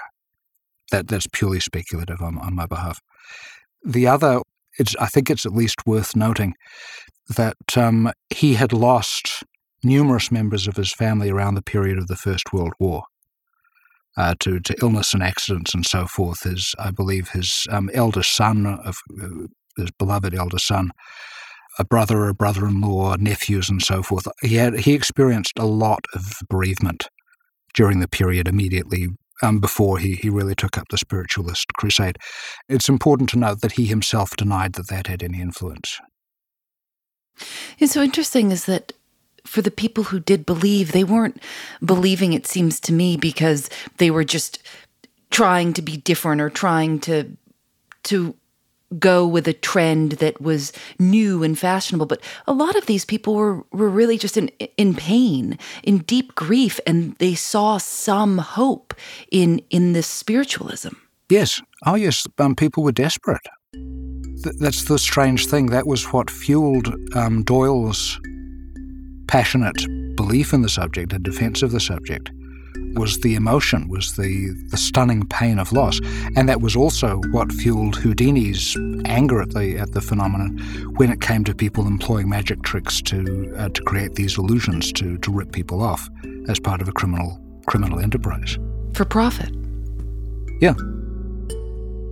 That 0.91 1.09
that's 1.09 1.27
purely 1.31 1.61
speculative 1.61 2.23
on, 2.23 2.38
on 2.38 2.55
my 2.55 2.67
behalf. 2.67 3.00
The 3.85 4.07
other, 4.07 4.41
I 4.99 5.07
think 5.07 5.31
it's 5.31 5.45
at 5.45 5.53
least 5.55 5.87
worth 5.87 6.17
noting 6.17 6.55
that 7.29 7.57
um, 7.77 8.11
he 8.31 8.55
had 8.55 8.73
lost 8.73 9.45
numerous 9.82 10.30
members 10.30 10.66
of 10.66 10.76
his 10.76 10.92
family 10.92 11.30
around 11.30 11.54
the 11.54 11.62
period 11.62 11.99
of 11.99 12.06
the 12.08 12.16
First 12.16 12.52
World 12.52 12.73
War. 12.78 13.04
Uh, 14.16 14.35
to, 14.40 14.58
to 14.58 14.75
illness 14.82 15.14
and 15.14 15.23
accidents 15.23 15.73
and 15.73 15.87
so 15.87 16.04
forth. 16.04 16.42
His, 16.42 16.75
I 16.76 16.90
believe, 16.90 17.28
his 17.28 17.68
um, 17.70 17.88
eldest 17.94 18.35
son, 18.35 18.66
of, 18.66 18.97
uh, 19.23 19.47
his 19.76 19.92
beloved 19.92 20.35
eldest 20.35 20.66
son, 20.66 20.90
a 21.78 21.85
brother, 21.85 22.26
a 22.26 22.35
brother-in-law, 22.35 23.14
nephews, 23.20 23.70
and 23.70 23.80
so 23.80 24.02
forth. 24.02 24.26
He 24.42 24.56
had 24.56 24.80
he 24.80 24.94
experienced 24.94 25.56
a 25.56 25.66
lot 25.66 26.04
of 26.14 26.32
bereavement 26.49 27.08
during 27.75 28.00
the 28.00 28.08
period 28.08 28.49
immediately 28.49 29.06
um, 29.42 29.61
before 29.61 29.99
he, 29.99 30.14
he 30.14 30.28
really 30.28 30.56
took 30.56 30.76
up 30.76 30.88
the 30.90 30.99
spiritualist 30.99 31.66
crusade. 31.75 32.18
It's 32.68 32.88
important 32.88 33.30
to 33.30 33.38
note 33.38 33.61
that 33.61 33.73
he 33.73 33.87
himself 33.87 34.35
denied 34.37 34.73
that 34.73 34.88
that 34.88 35.06
had 35.06 35.23
any 35.23 35.40
influence. 35.40 36.00
It's 37.78 37.92
so 37.92 38.02
interesting 38.02 38.50
is 38.50 38.64
that 38.64 38.92
for 39.49 39.62
the 39.62 39.71
people 39.71 40.05
who 40.05 40.21
did 40.21 40.45
believe, 40.45 40.93
they 40.93 41.05
weren't 41.05 41.43
believing, 41.85 42.33
it 42.35 42.47
seems 42.47 42.78
to 42.81 42.93
me, 42.93 43.17
because 43.17 43.71
they 43.97 44.11
were 44.11 44.25
just 44.25 44.62
trying 45.31 45.73
to 45.73 45.83
be 45.83 45.97
different 45.97 46.40
or 46.40 46.50
trying 46.50 47.00
to 47.00 47.37
to 48.05 48.35
go 48.99 49.26
with 49.26 49.47
a 49.47 49.52
trend 49.52 50.12
that 50.12 50.40
was 50.40 50.73
new 50.99 51.43
and 51.43 51.59
fashionable. 51.59 52.07
But 52.07 52.23
a 52.47 52.52
lot 52.52 52.76
of 52.76 52.87
these 52.87 53.05
people 53.05 53.35
were 53.35 53.64
were 53.73 53.90
really 53.90 54.19
just 54.19 54.37
in 54.37 54.49
in 54.76 54.95
pain 54.95 55.59
in 55.83 55.99
deep 55.99 56.35
grief 56.35 56.81
and 56.87 57.14
they 57.17 57.35
saw 57.35 57.78
some 57.78 58.38
hope 58.38 58.95
in 59.31 59.61
in 59.71 59.93
this 59.93 60.07
spiritualism. 60.07 60.95
Yes. 61.31 61.61
Oh 61.85 61.97
yes. 61.97 62.26
Um, 62.38 62.55
people 62.55 62.83
were 62.83 62.93
desperate. 62.93 63.47
Th- 63.73 64.57
that's 64.61 64.85
the 64.85 64.99
strange 64.99 65.47
thing. 65.47 65.67
That 65.67 65.87
was 65.87 66.12
what 66.12 66.31
fueled 66.31 66.95
um, 67.14 67.43
doyle's 67.43 68.19
passionate 69.28 69.87
belief 70.16 70.52
in 70.52 70.62
the 70.62 70.68
subject 70.68 71.12
and 71.12 71.23
defense 71.23 71.62
of 71.62 71.70
the 71.70 71.80
subject 71.80 72.32
was 72.94 73.20
the 73.20 73.35
emotion, 73.35 73.88
was 73.88 74.16
the, 74.16 74.54
the 74.70 74.76
stunning 74.76 75.26
pain 75.26 75.58
of 75.58 75.73
loss. 75.73 76.00
And 76.37 76.49
that 76.49 76.61
was 76.61 76.75
also 76.75 77.20
what 77.30 77.52
fueled 77.52 77.97
Houdini's 77.97 78.76
anger 79.04 79.40
at 79.40 79.50
the 79.50 79.78
at 79.78 79.92
the 79.92 80.00
phenomenon 80.00 80.58
when 80.97 81.11
it 81.11 81.20
came 81.20 81.44
to 81.44 81.54
people 81.54 81.87
employing 81.87 82.28
magic 82.28 82.62
tricks 82.62 83.00
to 83.02 83.54
uh, 83.56 83.68
to 83.68 83.82
create 83.82 84.14
these 84.14 84.38
illusions 84.38 84.92
to 84.94 85.18
to 85.18 85.30
rip 85.30 85.52
people 85.52 85.82
off 85.82 86.08
as 86.49 86.58
part 86.58 86.80
of 86.80 86.88
a 86.88 86.92
criminal 86.92 87.40
criminal 87.66 88.00
enterprise. 88.00 88.58
For 88.94 89.04
profit. 89.04 89.54
Yeah. 90.61 90.75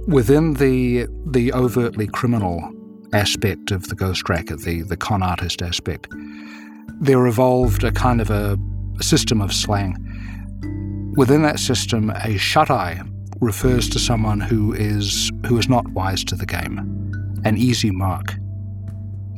Within 0.07 0.55
the 0.55 1.07
the 1.27 1.53
overtly 1.53 2.07
criminal 2.07 2.73
aspect 3.13 3.71
of 3.71 3.89
the 3.89 3.95
ghost 3.95 4.29
racket, 4.29 4.61
the, 4.61 4.83
the 4.83 4.97
con 4.97 5.23
artist 5.23 5.63
aspect, 5.63 6.09
there 7.01 7.27
evolved 7.27 7.85
a 7.85 7.93
kind 7.93 8.21
of 8.21 8.31
a, 8.31 8.59
system 9.03 9.43
of 9.43 9.53
slang 9.53 9.95
Within 11.17 11.41
that 11.45 11.59
system, 11.59 12.11
a 12.11 12.37
shut 12.37 12.71
eye 12.71 13.01
refers 13.41 13.89
to 13.89 13.99
someone 13.99 14.39
who 14.39 14.75
is 14.75 15.33
who 15.47 15.57
is 15.57 15.67
not 15.67 15.89
wise 15.89 16.23
to 16.25 16.35
the 16.35 16.45
game, 16.45 17.41
an 17.43 17.57
easy 17.57 17.91
mark. 17.91 18.35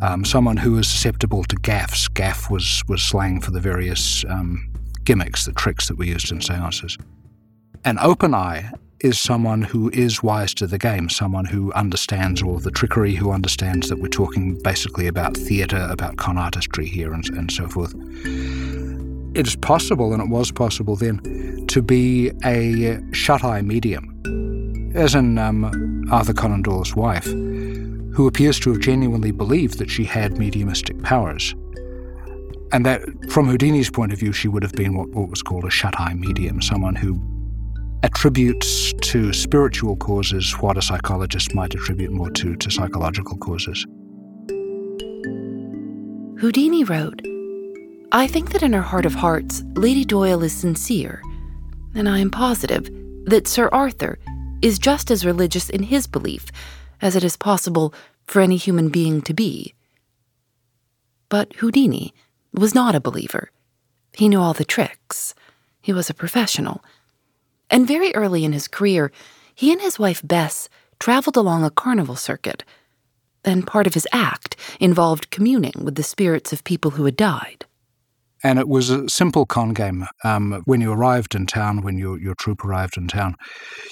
Um, 0.02 0.24
someone 0.24 0.56
who 0.56 0.76
is 0.76 0.88
susceptible 0.88 1.44
to 1.44 1.54
gaffs. 1.62 2.08
Gaff 2.08 2.50
was 2.50 2.82
was 2.88 3.00
slang 3.00 3.40
for 3.40 3.52
the 3.52 3.60
various 3.60 4.24
um, 4.28 4.72
gimmicks, 5.04 5.44
the 5.44 5.52
tricks 5.52 5.86
that 5.86 5.96
were 5.96 6.04
used 6.04 6.32
in 6.32 6.40
seances. 6.40 6.98
An 7.84 7.96
open 8.00 8.34
eye 8.34 8.72
is 9.00 9.18
someone 9.18 9.62
who 9.62 9.90
is 9.90 10.22
wise 10.22 10.54
to 10.54 10.66
the 10.66 10.78
game, 10.78 11.08
someone 11.08 11.44
who 11.44 11.72
understands 11.74 12.42
all 12.42 12.56
of 12.56 12.64
the 12.64 12.70
trickery, 12.70 13.14
who 13.14 13.30
understands 13.30 13.88
that 13.88 13.98
we're 13.98 14.08
talking 14.08 14.58
basically 14.62 15.06
about 15.06 15.36
theatre, 15.36 15.86
about 15.90 16.16
con 16.16 16.36
artistry 16.36 16.86
here, 16.86 17.12
and, 17.12 17.28
and 17.30 17.50
so 17.52 17.68
forth 17.68 17.94
it 19.34 19.46
is 19.46 19.56
possible, 19.56 20.12
and 20.12 20.22
it 20.22 20.28
was 20.28 20.50
possible 20.50 20.96
then, 20.96 21.66
to 21.68 21.82
be 21.82 22.30
a 22.44 22.98
shut 23.12 23.44
eye 23.44 23.62
medium, 23.62 24.92
as 24.94 25.14
in 25.14 25.38
um, 25.38 26.04
Arthur 26.10 26.32
Conan 26.32 26.62
Doyle's 26.62 26.96
wife, 26.96 27.26
who 27.26 28.26
appears 28.26 28.58
to 28.60 28.72
have 28.72 28.80
genuinely 28.80 29.30
believed 29.30 29.78
that 29.78 29.90
she 29.90 30.04
had 30.04 30.38
mediumistic 30.38 31.00
powers. 31.02 31.54
And 32.72 32.84
that, 32.84 33.02
from 33.30 33.46
Houdini's 33.46 33.90
point 33.90 34.12
of 34.12 34.18
view, 34.18 34.32
she 34.32 34.48
would 34.48 34.62
have 34.62 34.72
been 34.72 34.96
what, 34.96 35.08
what 35.10 35.30
was 35.30 35.42
called 35.42 35.64
a 35.64 35.70
shut 35.70 35.98
eye 36.00 36.14
medium, 36.14 36.60
someone 36.60 36.96
who 36.96 37.20
attributes 38.02 38.92
to 39.00 39.32
spiritual 39.32 39.96
causes 39.96 40.52
what 40.60 40.78
a 40.78 40.82
psychologist 40.82 41.54
might 41.54 41.74
attribute 41.74 42.12
more 42.12 42.30
to, 42.30 42.54
to 42.56 42.70
psychological 42.70 43.36
causes. 43.38 43.84
Houdini 46.40 46.84
wrote, 46.84 47.20
I 48.12 48.26
think 48.26 48.52
that 48.52 48.62
in 48.62 48.72
her 48.72 48.82
heart 48.82 49.04
of 49.04 49.14
hearts, 49.14 49.64
Lady 49.74 50.04
Doyle 50.04 50.42
is 50.42 50.52
sincere, 50.52 51.20
and 51.94 52.08
I 52.08 52.20
am 52.20 52.30
positive 52.30 52.88
that 53.26 53.48
Sir 53.48 53.68
Arthur 53.72 54.18
is 54.62 54.78
just 54.78 55.10
as 55.10 55.26
religious 55.26 55.68
in 55.68 55.82
his 55.82 56.06
belief 56.06 56.46
as 57.02 57.16
it 57.16 57.24
is 57.24 57.36
possible 57.36 57.92
for 58.26 58.40
any 58.40 58.56
human 58.56 58.88
being 58.88 59.20
to 59.22 59.34
be. 59.34 59.74
But 61.28 61.52
Houdini 61.56 62.14
was 62.52 62.74
not 62.74 62.94
a 62.94 63.00
believer. 63.00 63.50
He 64.12 64.28
knew 64.28 64.40
all 64.40 64.54
the 64.54 64.64
tricks. 64.64 65.34
He 65.82 65.92
was 65.92 66.08
a 66.08 66.14
professional. 66.14 66.82
And 67.70 67.86
very 67.86 68.14
early 68.14 68.44
in 68.44 68.52
his 68.52 68.68
career, 68.68 69.12
he 69.54 69.72
and 69.72 69.80
his 69.80 69.98
wife 69.98 70.20
Bess 70.24 70.68
traveled 70.98 71.36
along 71.36 71.64
a 71.64 71.70
carnival 71.70 72.16
circuit. 72.16 72.64
And 73.44 73.66
part 73.66 73.86
of 73.86 73.94
his 73.94 74.06
act 74.12 74.56
involved 74.80 75.30
communing 75.30 75.74
with 75.82 75.94
the 75.94 76.02
spirits 76.02 76.52
of 76.52 76.64
people 76.64 76.92
who 76.92 77.04
had 77.04 77.16
died. 77.16 77.66
And 78.44 78.58
it 78.58 78.68
was 78.68 78.88
a 78.90 79.08
simple 79.08 79.46
con 79.46 79.72
game. 79.72 80.06
Um, 80.22 80.62
when 80.64 80.80
you 80.80 80.92
arrived 80.92 81.34
in 81.34 81.46
town, 81.46 81.82
when 81.82 81.98
your, 81.98 82.20
your 82.20 82.34
troupe 82.36 82.64
arrived 82.64 82.96
in 82.96 83.08
town, 83.08 83.34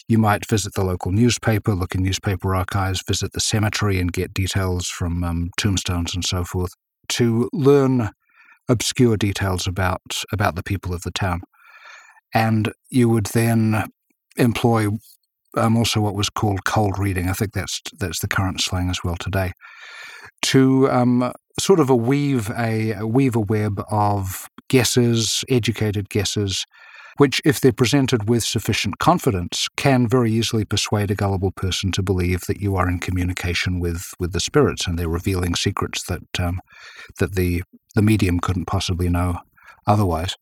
you 0.07 0.19
might 0.19 0.49
visit 0.49 0.75
the 0.75 0.85
local 0.85 1.11
newspaper, 1.11 1.75
look 1.75 1.95
in 1.95 2.03
newspaper 2.03 2.55
archives, 2.55 3.03
visit 3.07 3.33
the 3.33 3.41
cemetery 3.41 3.99
and 3.99 4.13
get 4.13 4.33
details 4.33 4.89
from 4.89 5.25
um, 5.25 5.51
tombstones 5.57 6.15
and 6.15 6.25
so 6.25 6.45
forth 6.45 6.73
to 7.09 7.49
learn 7.53 8.11
obscure 8.69 9.17
details 9.17 9.67
about, 9.67 10.23
about 10.33 10.55
the 10.55 10.63
people 10.63 10.95
of 10.95 11.03
the 11.03 11.11
town. 11.11 11.41
And 12.35 12.73
you 12.91 13.09
would 13.09 13.27
then 13.27 13.85
employ 14.37 14.89
um, 15.57 15.77
also 15.77 16.01
what 16.01 16.15
was 16.15 16.29
called 16.29 16.65
cold 16.65 16.99
reading. 16.99 17.29
I 17.29 17.33
think 17.33 17.53
that's 17.53 17.81
that's 17.99 18.21
the 18.21 18.29
current 18.29 18.61
slang 18.61 18.91
as 18.91 19.01
well 19.03 19.17
today. 19.17 19.53
To 20.43 20.91
um, 20.91 21.33
sort 21.59 21.81
of 21.81 21.89
a 21.89 21.97
weave 21.97 22.51
a, 22.51 22.93
a 22.93 23.07
weave 23.07 23.37
a 23.37 23.41
web 23.41 23.83
of 23.91 24.49
guesses, 24.69 25.45
educated 25.49 26.11
guesses, 26.11 26.67
which, 27.17 27.41
if 27.45 27.61
they're 27.61 27.73
presented 27.73 28.29
with 28.29 28.45
sufficient 28.45 28.99
confidence, 28.99 29.69
can 29.77 30.07
very 30.07 30.31
easily 30.31 30.65
persuade 30.65 31.11
a 31.11 31.15
gullible 31.15 31.53
person 31.53 31.91
to 31.93 32.03
believe 32.03 32.43
that 32.43 32.61
you 32.61 32.77
are 32.77 32.89
in 32.89 32.99
communication 32.99 33.81
with, 33.81 34.13
with 34.19 34.33
the 34.33 34.41
spirits 34.41 34.87
and 34.87 34.99
they're 34.99 35.09
revealing 35.09 35.55
secrets 35.55 36.05
that 36.05 36.41
um, 36.41 36.61
that 37.19 37.35
the 37.35 37.63
the 37.95 38.03
medium 38.03 38.39
couldn't 38.41 38.67
possibly 38.67 39.09
know 39.09 39.39
otherwise. 39.87 40.37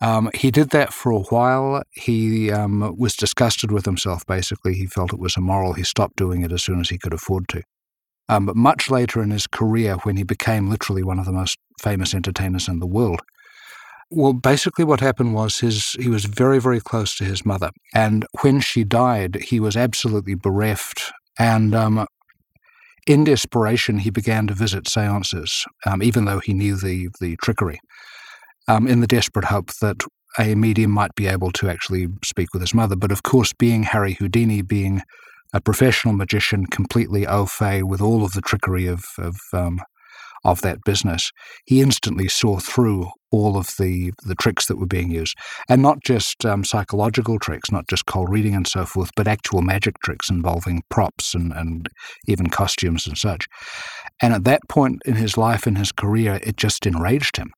Um, 0.00 0.30
he 0.34 0.50
did 0.50 0.70
that 0.70 0.92
for 0.92 1.10
a 1.10 1.20
while. 1.20 1.82
He 1.90 2.52
um, 2.52 2.94
was 2.96 3.16
disgusted 3.16 3.72
with 3.72 3.84
himself, 3.84 4.24
basically. 4.26 4.74
He 4.74 4.86
felt 4.86 5.12
it 5.12 5.18
was 5.18 5.36
immoral. 5.36 5.72
He 5.72 5.82
stopped 5.82 6.16
doing 6.16 6.42
it 6.42 6.52
as 6.52 6.62
soon 6.62 6.80
as 6.80 6.88
he 6.88 6.98
could 6.98 7.12
afford 7.12 7.48
to. 7.48 7.62
Um, 8.28 8.46
but 8.46 8.56
much 8.56 8.90
later 8.90 9.22
in 9.22 9.30
his 9.30 9.46
career, 9.46 9.96
when 10.02 10.16
he 10.16 10.22
became 10.22 10.70
literally 10.70 11.02
one 11.02 11.18
of 11.18 11.24
the 11.24 11.32
most 11.32 11.58
famous 11.80 12.14
entertainers 12.14 12.68
in 12.68 12.78
the 12.78 12.86
world, 12.86 13.20
well, 14.10 14.32
basically, 14.32 14.84
what 14.84 15.00
happened 15.00 15.34
was 15.34 15.58
his 15.58 15.92
he 16.00 16.08
was 16.08 16.24
very, 16.24 16.58
very 16.60 16.80
close 16.80 17.14
to 17.16 17.24
his 17.24 17.44
mother, 17.44 17.70
and 17.94 18.26
when 18.40 18.60
she 18.60 18.82
died, 18.82 19.36
he 19.36 19.60
was 19.60 19.76
absolutely 19.76 20.34
bereft. 20.34 21.12
And 21.38 21.74
um, 21.74 22.06
in 23.06 23.24
desperation, 23.24 23.98
he 23.98 24.08
began 24.08 24.46
to 24.46 24.54
visit 24.54 24.88
seances, 24.88 25.66
um, 25.84 26.02
even 26.02 26.24
though 26.24 26.38
he 26.38 26.54
knew 26.54 26.76
the 26.76 27.08
the 27.20 27.36
trickery 27.42 27.80
um, 28.68 28.86
in 28.86 29.00
the 29.00 29.06
desperate 29.06 29.46
hope 29.46 29.72
that 29.80 30.02
a 30.38 30.54
medium 30.54 30.90
might 30.90 31.14
be 31.16 31.26
able 31.26 31.50
to 31.52 31.68
actually 31.68 32.06
speak 32.22 32.52
with 32.52 32.62
his 32.62 32.74
mother. 32.74 32.96
But 32.96 33.12
of 33.12 33.22
course, 33.22 33.52
being 33.52 33.82
Harry 33.82 34.12
Houdini, 34.14 34.62
being 34.62 35.02
a 35.52 35.60
professional 35.60 36.14
magician, 36.14 36.66
completely 36.66 37.26
au 37.26 37.46
fait 37.46 37.82
with 37.82 38.00
all 38.00 38.24
of 38.24 38.32
the 38.32 38.42
trickery 38.42 38.86
of 38.86 39.04
of, 39.18 39.36
um, 39.52 39.80
of 40.44 40.60
that 40.60 40.78
business, 40.84 41.32
he 41.64 41.80
instantly 41.80 42.28
saw 42.28 42.58
through 42.58 43.10
all 43.30 43.56
of 43.56 43.68
the 43.78 44.12
the 44.24 44.34
tricks 44.34 44.66
that 44.66 44.76
were 44.76 44.86
being 44.86 45.10
used, 45.10 45.34
and 45.68 45.82
not 45.82 45.98
just 46.04 46.44
um, 46.44 46.64
psychological 46.64 47.38
tricks, 47.38 47.72
not 47.72 47.88
just 47.88 48.06
cold 48.06 48.28
reading 48.30 48.54
and 48.54 48.68
so 48.68 48.84
forth, 48.84 49.10
but 49.16 49.26
actual 49.26 49.62
magic 49.62 49.98
tricks 50.04 50.30
involving 50.30 50.82
props 50.90 51.34
and 51.34 51.52
and 51.52 51.88
even 52.26 52.48
costumes 52.48 53.06
and 53.06 53.16
such. 53.16 53.46
And 54.20 54.34
at 54.34 54.44
that 54.44 54.60
point 54.68 55.00
in 55.06 55.14
his 55.14 55.38
life 55.38 55.66
and 55.66 55.78
his 55.78 55.92
career, 55.92 56.38
it 56.42 56.56
just 56.56 56.86
enraged 56.86 57.38
him. 57.38 57.52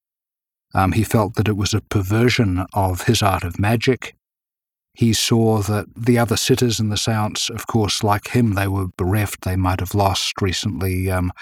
Um, 0.75 0.93
he 0.93 1.03
felt 1.03 1.35
that 1.35 1.49
it 1.49 1.57
was 1.57 1.75
a 1.75 1.81
perversion 1.81 2.65
of 2.75 3.03
his 3.03 3.23
art 3.23 3.45
of 3.45 3.59
magic. 3.59 4.15
He 4.95 5.13
saw 5.13 5.63
that 5.63 5.87
the 5.97 6.19
other 6.19 6.37
sitters 6.37 6.81
in 6.81 6.91
the 6.91 6.97
seance, 6.97 7.49
of 7.49 7.67
course, 7.67 8.03
like 8.03 8.29
him, 8.29 8.55
they 8.55 8.69
were 8.69 8.89
bereft. 8.97 9.43
They 9.43 9.57
might 9.57 9.81
have 9.81 9.95
lost 9.95 10.41
recently 10.43 11.11
um, 11.11 11.33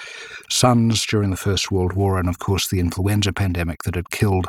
sons 0.50 1.04
during 1.06 1.30
the 1.30 1.36
First 1.36 1.70
World 1.70 1.94
War, 1.94 2.18
and 2.18 2.28
of 2.28 2.38
course, 2.38 2.68
the 2.68 2.78
influenza 2.78 3.32
pandemic 3.32 3.82
that 3.82 3.94
had 3.94 4.10
killed 4.10 4.46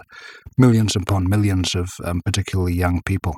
millions 0.58 0.96
upon 0.96 1.30
millions 1.30 1.76
of 1.76 1.92
um, 2.04 2.22
particularly 2.24 2.74
young 2.74 3.02
people. 3.04 3.38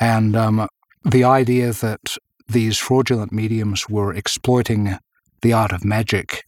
And 0.00 0.36
um, 0.36 0.68
the 1.04 1.24
idea 1.24 1.72
that 1.72 2.16
these 2.48 2.78
fraudulent 2.78 3.32
mediums 3.32 3.88
were 3.88 4.14
exploiting 4.14 4.98
the 5.42 5.52
art 5.52 5.72
of 5.72 5.84
magic 5.84 6.44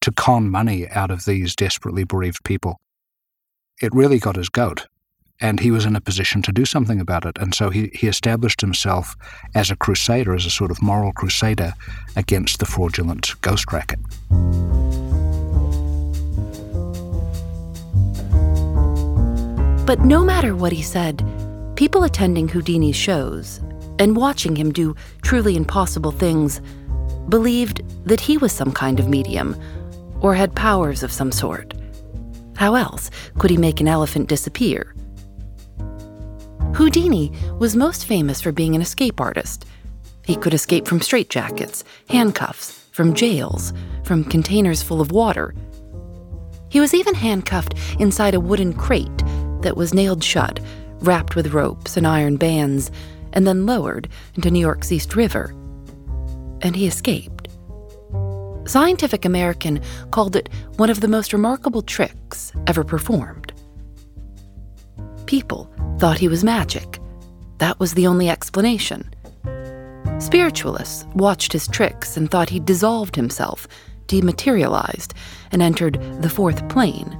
to 0.00 0.12
con 0.12 0.48
money 0.48 0.88
out 0.88 1.10
of 1.10 1.24
these 1.24 1.54
desperately 1.54 2.04
bereaved 2.04 2.42
people 2.44 2.78
it 3.80 3.94
really 3.94 4.18
got 4.18 4.36
his 4.36 4.48
goat. 4.48 4.86
And 5.40 5.58
he 5.58 5.72
was 5.72 5.84
in 5.84 5.96
a 5.96 6.00
position 6.00 6.40
to 6.42 6.52
do 6.52 6.64
something 6.64 7.00
about 7.00 7.24
it. 7.24 7.36
And 7.38 7.54
so 7.54 7.70
he, 7.70 7.90
he 7.94 8.06
established 8.06 8.60
himself 8.60 9.16
as 9.54 9.70
a 9.70 9.76
crusader, 9.76 10.34
as 10.34 10.46
a 10.46 10.50
sort 10.50 10.70
of 10.70 10.80
moral 10.80 11.12
crusader 11.12 11.74
against 12.14 12.60
the 12.60 12.66
fraudulent 12.66 13.40
ghost 13.40 13.72
racket. 13.72 13.98
But 19.84 20.00
no 20.04 20.24
matter 20.24 20.54
what 20.54 20.70
he 20.70 20.82
said, 20.82 21.24
people 21.74 22.04
attending 22.04 22.46
Houdini's 22.46 22.94
shows 22.94 23.60
and 23.98 24.16
watching 24.16 24.54
him 24.54 24.72
do 24.72 24.94
truly 25.22 25.56
impossible 25.56 26.12
things 26.12 26.60
believed 27.28 27.82
that 28.06 28.20
he 28.20 28.38
was 28.38 28.52
some 28.52 28.70
kind 28.70 29.00
of 29.00 29.08
medium 29.08 29.60
or 30.20 30.34
had 30.34 30.54
powers 30.54 31.02
of 31.02 31.10
some 31.10 31.32
sort. 31.32 31.74
How 32.56 32.74
else 32.74 33.10
could 33.38 33.50
he 33.50 33.56
make 33.56 33.80
an 33.80 33.88
elephant 33.88 34.28
disappear? 34.28 34.94
Houdini 36.74 37.32
was 37.58 37.76
most 37.76 38.06
famous 38.06 38.40
for 38.40 38.52
being 38.52 38.74
an 38.74 38.82
escape 38.82 39.20
artist. 39.20 39.66
He 40.24 40.36
could 40.36 40.54
escape 40.54 40.86
from 40.86 41.00
straitjackets, 41.00 41.84
handcuffs, 42.08 42.86
from 42.92 43.14
jails, 43.14 43.72
from 44.04 44.24
containers 44.24 44.82
full 44.82 45.00
of 45.00 45.12
water. 45.12 45.54
He 46.70 46.80
was 46.80 46.94
even 46.94 47.14
handcuffed 47.14 47.74
inside 47.98 48.34
a 48.34 48.40
wooden 48.40 48.72
crate 48.72 49.18
that 49.60 49.76
was 49.76 49.92
nailed 49.92 50.24
shut, 50.24 50.60
wrapped 51.00 51.36
with 51.36 51.52
ropes 51.52 51.96
and 51.96 52.06
iron 52.06 52.36
bands, 52.36 52.90
and 53.32 53.46
then 53.46 53.66
lowered 53.66 54.08
into 54.34 54.50
New 54.50 54.60
York's 54.60 54.92
East 54.92 55.14
River. 55.14 55.54
And 56.62 56.76
he 56.76 56.86
escaped. 56.86 57.41
Scientific 58.64 59.24
American 59.24 59.80
called 60.10 60.36
it 60.36 60.48
one 60.76 60.90
of 60.90 61.00
the 61.00 61.08
most 61.08 61.32
remarkable 61.32 61.82
tricks 61.82 62.52
ever 62.66 62.84
performed. 62.84 63.52
People 65.26 65.72
thought 65.98 66.18
he 66.18 66.28
was 66.28 66.44
magic. 66.44 67.00
That 67.58 67.78
was 67.80 67.94
the 67.94 68.06
only 68.06 68.28
explanation. 68.28 69.12
Spiritualists 70.18 71.04
watched 71.14 71.52
his 71.52 71.66
tricks 71.66 72.16
and 72.16 72.30
thought 72.30 72.48
he 72.48 72.60
dissolved 72.60 73.16
himself, 73.16 73.66
dematerialized, 74.06 75.14
and 75.50 75.62
entered 75.62 76.00
the 76.22 76.30
fourth 76.30 76.68
plane. 76.68 77.18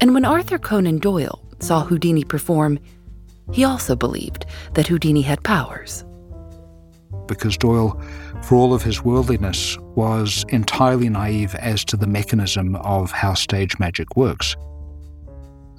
And 0.00 0.14
when 0.14 0.24
Arthur 0.24 0.58
Conan 0.58 0.98
Doyle 0.98 1.42
saw 1.60 1.84
Houdini 1.84 2.24
perform, 2.24 2.78
he 3.52 3.64
also 3.64 3.96
believed 3.96 4.46
that 4.74 4.86
Houdini 4.86 5.22
had 5.22 5.42
powers. 5.42 6.04
Because 7.26 7.56
Doyle 7.56 8.00
for 8.42 8.54
all 8.54 8.72
of 8.72 8.82
his 8.82 9.04
worldliness, 9.04 9.76
was 9.94 10.44
entirely 10.48 11.08
naive 11.08 11.54
as 11.56 11.84
to 11.86 11.96
the 11.96 12.06
mechanism 12.06 12.76
of 12.76 13.10
how 13.10 13.34
stage 13.34 13.78
magic 13.78 14.16
works. 14.16 14.56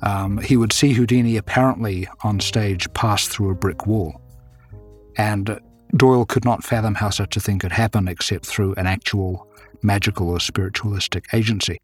Um, 0.01 0.37
he 0.37 0.55
would 0.55 0.71
see 0.71 0.93
Houdini 0.93 1.37
apparently 1.37 2.07
on 2.23 2.39
stage 2.39 2.91
pass 2.93 3.27
through 3.27 3.49
a 3.49 3.55
brick 3.55 3.87
wall, 3.87 4.21
and 5.17 5.59
Doyle 5.95 6.25
could 6.25 6.45
not 6.45 6.63
fathom 6.63 6.95
how 6.95 7.09
such 7.09 7.35
a 7.35 7.39
thing 7.39 7.59
could 7.59 7.71
happen 7.71 8.07
except 8.07 8.45
through 8.45 8.75
an 8.75 8.87
actual 8.87 9.47
magical 9.81 10.29
or 10.29 10.39
spiritualistic 10.39 11.25
agency. 11.33 11.79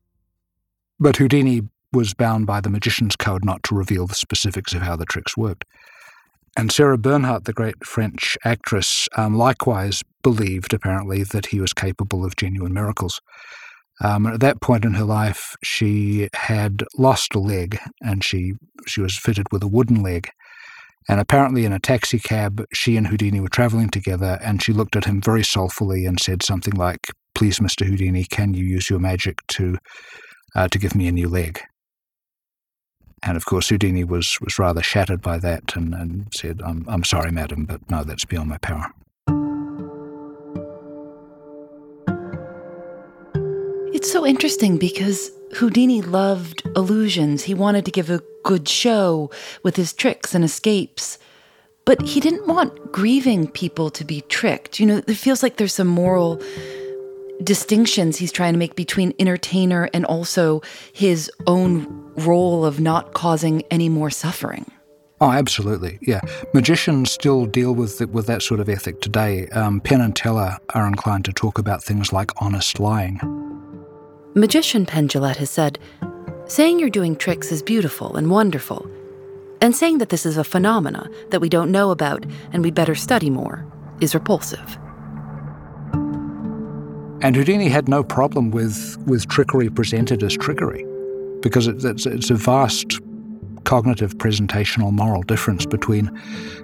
But 1.00 1.18
Houdini 1.18 1.62
was 1.92 2.14
bound 2.14 2.46
by 2.46 2.62
the 2.62 2.70
magician's 2.70 3.16
code 3.16 3.44
not 3.44 3.64
to 3.64 3.76
reveal 3.76 4.06
the 4.06 4.16
specifics 4.16 4.74
of 4.74 4.82
how 4.82 4.96
the 4.96 5.06
tricks 5.06 5.36
worked. 5.36 5.66
And 6.58 6.72
Sarah 6.72 6.98
Bernhardt, 6.98 7.46
the 7.46 7.54
great 7.54 7.84
French 7.86 8.38
actress, 8.46 9.10
um, 9.18 9.36
likewise 9.36 10.04
believed, 10.24 10.74
apparently, 10.74 11.24
that 11.24 11.48
he 11.48 11.60
was 11.60 11.74
capable 11.74 12.24
of 12.24 12.38
genuine 12.38 12.74
miracles. 12.74 13.20
Um, 14.02 14.26
at 14.26 14.40
that 14.40 14.62
point 14.62 14.86
in 14.86 14.94
her 14.94 15.04
life, 15.04 15.56
she 15.64 16.30
had 16.34 16.84
lost 16.98 17.36
a 17.36 17.40
leg 17.40 17.78
and 18.02 18.24
she, 18.24 18.54
she 18.88 19.02
was 19.02 19.18
fitted 19.18 19.48
with 19.52 19.64
a 19.64 19.68
wooden 19.68 20.02
leg. 20.02 20.30
And 21.08 21.20
apparently, 21.20 21.66
in 21.66 21.74
a 21.74 21.80
taxi 21.80 22.20
cab, 22.20 22.66
she 22.74 22.98
and 22.98 23.08
Houdini 23.08 23.40
were 23.40 23.50
traveling 23.50 23.90
together, 23.90 24.40
and 24.42 24.64
she 24.64 24.74
looked 24.74 24.96
at 24.96 25.06
him 25.06 25.22
very 25.22 25.44
soulfully 25.44 26.06
and 26.06 26.20
said 26.20 26.42
something 26.42 26.74
like, 26.74 27.08
Please, 27.36 27.60
Mr. 27.60 27.86
Houdini, 27.86 28.24
can 28.24 28.54
you 28.54 28.66
use 28.66 28.90
your 28.90 29.00
magic 29.00 29.46
to, 29.50 29.78
uh, 30.56 30.68
to 30.70 30.80
give 30.80 30.96
me 30.96 31.08
a 31.08 31.12
new 31.12 31.28
leg? 31.28 31.62
And 33.26 33.36
of 33.36 33.46
course, 33.46 33.70
Houdini 33.70 34.04
was, 34.04 34.38
was 34.40 34.60
rather 34.60 34.84
shattered 34.84 35.22
by 35.22 35.40
that 35.40 35.76
and, 35.76 35.96
and 35.96 36.28
said, 36.34 36.62
I'm, 36.64 36.86
I'm 36.88 37.04
sorry, 37.04 37.32
madam, 37.32 37.66
but 37.66 37.82
no, 37.90 38.04
that's 38.04 38.24
beyond 38.24 38.50
my 38.50 38.60
power. 38.60 38.94
It's 43.94 44.12
so 44.12 44.26
interesting 44.28 44.78
because 44.78 45.32
Houdini 45.56 46.04
loved 46.04 46.62
illusions. 46.76 47.44
He 47.44 47.56
wanted 47.56 47.86
to 47.86 47.92
give 47.92 48.12
a 48.12 48.22
good 48.44 48.70
show 48.70 49.32
with 49.64 49.76
his 49.76 49.92
tricks 49.92 50.36
and 50.36 50.46
escapes, 50.46 51.18
but 51.86 52.00
he 52.04 52.20
didn't 52.20 52.46
want 52.46 52.92
grieving 52.92 53.48
people 53.48 53.90
to 53.90 54.06
be 54.06 54.22
tricked. 54.22 54.80
You 54.80 54.86
know, 54.86 54.98
it 55.08 55.16
feels 55.16 55.42
like 55.42 55.58
there's 55.58 55.74
some 55.74 55.88
moral 55.88 56.40
distinctions 57.44 58.18
he's 58.18 58.32
trying 58.32 58.54
to 58.54 58.60
make 58.60 58.76
between 58.76 59.14
entertainer 59.20 59.90
and 59.94 60.06
also 60.06 60.62
his 60.94 61.32
own 61.48 61.88
role 62.16 62.66
of 62.66 62.80
not 62.80 63.14
causing 63.14 63.62
any 63.72 63.90
more 63.90 64.10
suffering. 64.10 64.66
Oh, 65.22 65.32
absolutely. 65.32 65.98
Yeah. 66.02 66.22
Magicians 66.54 67.12
still 67.12 67.46
deal 67.46 67.74
with 67.74 68.00
the, 68.00 68.08
with 68.08 68.28
that 68.28 68.42
sort 68.42 68.60
of 68.60 68.68
ethic 68.68 69.00
today. 69.02 69.48
Um, 69.50 69.80
Penn 69.80 70.02
and 70.02 70.16
Teller 70.16 70.58
are 70.74 70.88
inclined 70.88 71.26
to 71.26 71.34
talk 71.34 71.58
about 71.58 71.84
things 71.84 72.12
like 72.12 72.32
honest 72.42 72.80
lying. 72.80 73.20
Magician 74.34 74.86
Penn 74.86 75.08
Jillette 75.08 75.38
has 75.38 75.50
said, 75.50 75.80
saying 76.48 76.80
you're 76.80 76.90
doing 76.90 77.16
tricks 77.16 77.52
is 77.52 77.64
beautiful 77.64 78.18
and 78.18 78.30
wonderful, 78.30 78.90
and 79.62 79.74
saying 79.74 80.00
that 80.00 80.10
this 80.10 80.26
is 80.26 80.38
a 80.38 80.44
phenomena 80.44 81.10
that 81.30 81.40
we 81.40 81.48
don't 81.48 81.72
know 81.72 81.92
about 81.92 82.26
and 82.52 82.62
we'd 82.62 82.76
better 82.76 82.96
study 82.96 83.30
more 83.30 83.66
is 84.02 84.14
repulsive. 84.14 84.78
And 87.26 87.36
Houdini 87.36 87.70
had 87.70 87.90
no 87.90 88.04
problem 88.04 88.52
with, 88.52 89.00
with 89.08 89.28
trickery 89.28 89.68
presented 89.68 90.22
as 90.22 90.38
trickery 90.38 90.86
because 91.42 91.66
it's, 91.66 92.06
it's 92.06 92.30
a 92.30 92.36
vast 92.36 93.00
cognitive, 93.64 94.16
presentational, 94.20 94.92
moral 94.92 95.24
difference 95.24 95.66
between 95.66 96.12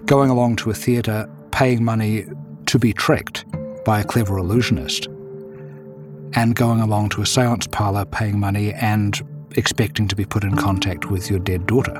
going 0.05 0.29
along 0.29 0.57
to 0.57 0.69
a 0.69 0.75
theatre, 0.75 1.27
paying 1.49 1.83
money 1.83 2.27
to 2.67 2.77
be 2.77 2.93
tricked 2.93 3.43
by 3.85 4.01
a 4.01 4.03
clever 4.03 4.37
illusionist, 4.37 5.07
and 6.35 6.55
going 6.55 6.79
along 6.79 7.09
to 7.09 7.23
a 7.23 7.25
seance 7.25 7.65
parlor, 7.65 8.05
paying 8.05 8.39
money 8.39 8.71
and 8.73 9.19
expecting 9.57 10.07
to 10.07 10.15
be 10.15 10.25
put 10.25 10.43
in 10.43 10.55
contact 10.55 11.09
with 11.09 11.27
your 11.27 11.39
dead 11.39 11.65
daughter. 11.65 11.99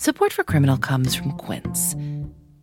Support 0.00 0.32
for 0.32 0.44
Criminal 0.44 0.76
comes 0.76 1.16
from 1.16 1.32
Quince. 1.32 1.96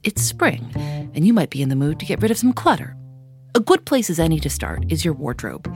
It's 0.04 0.21
spring, 0.21 0.71
and 1.13 1.28
you 1.28 1.34
might 1.34 1.50
be 1.50 1.62
in 1.62 1.67
the 1.67 1.76
mood 1.76 2.00
to 2.00 2.06
get 2.06 2.21
rid 2.21 2.32
of 2.32 2.38
some 2.38 2.54
clutter. 2.54 2.95
A 3.56 3.60
good 3.60 3.86
place 3.86 4.10
as 4.10 4.21
any 4.21 4.39
to 4.39 4.50
start 4.50 4.86
is 4.88 5.04
your 5.04 5.13
wardrobe. 5.13 5.69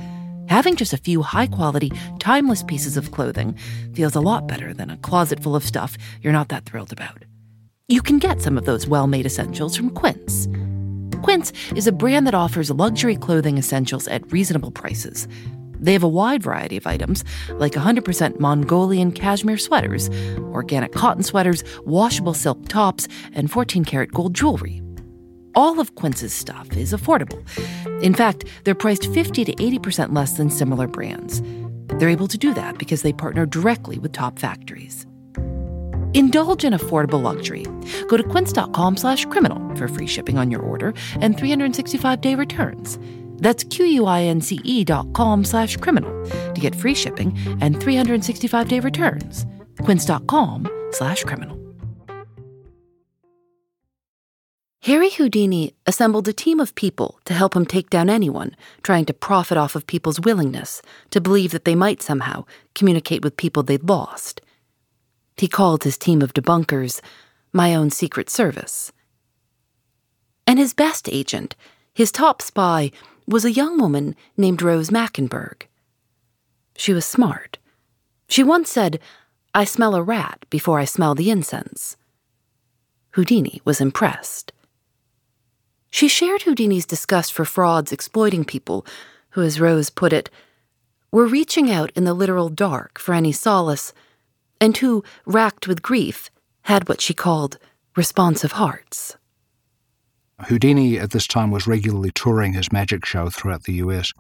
Having 0.48 0.78
just 0.78 0.94
a 0.94 0.98
few 0.98 1.22
high 1.22 1.48
quality, 1.48 1.92
timeless 2.18 2.64
pieces 2.64 2.96
of 2.96 3.12
clothing 3.12 3.58
feels 3.94 4.16
a 4.16 4.22
lot 4.22 4.48
better 4.48 4.74
than 4.74 4.90
a 4.90 4.96
closet 5.00 5.44
full 5.44 5.54
of 5.54 5.66
stuff 5.66 5.98
you're 6.22 6.32
not 6.32 6.48
that 6.48 6.64
thrilled 6.64 6.94
about. 6.94 7.26
You 7.90 8.02
can 8.02 8.20
get 8.20 8.42
some 8.42 8.58
of 8.58 8.64
those 8.64 8.88
well 8.88 9.08
made 9.08 9.26
essentials 9.26 9.76
from 9.76 9.90
Quince. 9.90 10.48
Quince 11.24 11.52
is 11.76 11.88
a 11.88 11.92
brand 11.92 12.26
that 12.26 12.34
offers 12.34 12.72
luxury 12.72 13.18
clothing 13.18 13.58
essentials 13.58 14.08
at 14.08 14.32
reasonable 14.32 14.72
prices. 14.72 15.28
They 15.80 15.94
have 15.94 16.04
a 16.04 16.08
wide 16.08 16.44
variety 16.44 16.78
of 16.78 16.86
items, 16.86 17.24
like 17.52 17.74
100% 17.74 18.40
Mongolian 18.40 19.12
cashmere 19.12 19.58
sweaters, 19.58 20.10
organic 20.54 20.92
cotton 20.92 21.24
sweaters, 21.24 21.64
washable 21.86 22.34
silk 22.34 22.68
tops, 22.68 23.08
and 23.34 23.50
14 23.52 23.86
karat 23.86 24.12
gold 24.12 24.34
jewelry. 24.34 24.82
All 25.56 25.80
of 25.80 25.96
Quince's 25.96 26.34
stuff 26.34 26.78
is 26.78 26.94
affordable. 26.94 27.44
In 28.04 28.14
fact, 28.14 28.46
they're 28.64 28.76
priced 28.76 29.08
50 29.12 29.46
to 29.46 29.56
80% 29.56 30.16
less 30.16 30.34
than 30.34 30.50
similar 30.50 30.88
brands. 30.88 31.42
They're 31.98 32.10
able 32.10 32.28
to 32.28 32.38
do 32.38 32.54
that 32.54 32.78
because 32.78 33.02
they 33.02 33.14
partner 33.14 33.46
directly 33.46 33.98
with 33.98 34.14
top 34.14 34.38
factories. 34.40 35.06
Indulge 36.14 36.66
in 36.66 36.74
affordable 36.74 37.22
luxury. 37.22 37.66
Go 38.08 38.18
to 38.18 38.24
quince.com 38.24 38.98
slash 38.98 39.26
criminal 39.26 39.76
for 39.76 39.88
free 39.88 40.08
shipping 40.08 40.38
on 40.38 40.50
your 40.50 40.62
order 40.62 40.94
and 41.22 41.38
365-day 41.38 42.36
returns. 42.36 42.98
That's 43.40 43.64
Q-U-I-N-C-E 43.64 44.84
dot 44.84 45.14
com 45.14 45.44
slash 45.44 45.78
criminal 45.78 46.14
to 46.30 46.62
get 46.62 46.76
free 46.76 46.96
shipping 46.96 47.38
and 47.62 47.76
365-day 47.76 48.80
returns. 48.80 49.46
Quince.com 49.82 50.68
slash 50.92 51.24
criminal. 51.24 51.60
Harry 54.84 55.10
Houdini 55.10 55.76
assembled 55.86 56.28
a 56.30 56.34
team 56.34 56.60
of 56.60 56.74
people 56.74 57.20
to 57.26 57.34
help 57.34 57.54
him 57.54 57.66
take 57.66 57.90
down 57.90 58.10
anyone 58.10 58.56
trying 58.82 59.04
to 59.06 59.14
profit 59.14 59.58
off 59.58 59.76
of 59.76 59.86
people's 59.86 60.22
willingness 60.22 60.82
to 61.10 61.20
believe 61.20 61.52
that 61.52 61.66
they 61.66 61.76
might 61.76 62.02
somehow 62.02 62.46
communicate 62.76 63.22
with 63.22 63.36
people 63.36 63.62
they'd 63.62 63.88
lost. 63.88 64.42
He 65.36 65.50
called 65.50 65.84
his 65.84 65.98
team 65.98 66.22
of 66.22 66.34
debunkers 66.34 67.02
my 67.52 67.76
own 67.76 67.90
secret 67.90 68.30
service. 68.30 68.92
And 70.48 70.58
his 70.58 70.74
best 70.74 71.10
agent, 71.12 71.56
his 71.94 72.12
top 72.12 72.42
spy, 72.42 72.92
was 73.30 73.46
a 73.46 73.52
young 73.52 73.80
woman 73.80 74.16
named 74.36 74.62
Rose 74.62 74.90
Mackenberg. 74.90 75.68
She 76.76 76.94
was 76.94 77.06
smart. 77.06 77.60
She 78.28 78.42
once 78.44 78.72
said, 78.72 79.00
I 79.54 79.66
smell 79.66 79.94
a 79.94 80.02
rat 80.02 80.46
before 80.50 80.80
I 80.80 80.86
smell 80.86 81.14
the 81.14 81.30
incense. 81.30 81.96
Houdini 83.12 83.62
was 83.64 83.80
impressed. 83.80 84.52
She 85.92 86.08
shared 86.08 86.44
Houdini's 86.44 86.86
disgust 86.88 87.32
for 87.32 87.46
frauds 87.46 87.92
exploiting 87.92 88.46
people 88.46 88.86
who, 89.32 89.44
as 89.44 89.60
Rose 89.60 89.92
put 89.92 90.12
it, 90.12 90.30
were 91.12 91.26
reaching 91.26 91.72
out 91.72 91.92
in 91.96 92.06
the 92.06 92.14
literal 92.14 92.50
dark 92.50 93.00
for 93.00 93.14
any 93.14 93.32
solace, 93.32 93.94
and 94.60 94.78
who, 94.78 95.04
racked 95.26 95.68
with 95.68 95.82
grief, 95.82 96.30
had 96.64 96.90
what 96.90 97.02
she 97.02 97.14
called 97.14 97.58
responsive 97.96 98.54
hearts. 98.54 99.18
Houdini 100.48 100.98
at 100.98 101.12
this 101.12 101.28
time 101.28 101.52
was 101.52 101.68
regularly 101.68 102.12
touring 102.14 102.54
his 102.54 102.72
magic 102.72 103.06
show 103.06 103.30
throughout 103.30 103.64
the 103.64 103.74
US. 103.74 104.12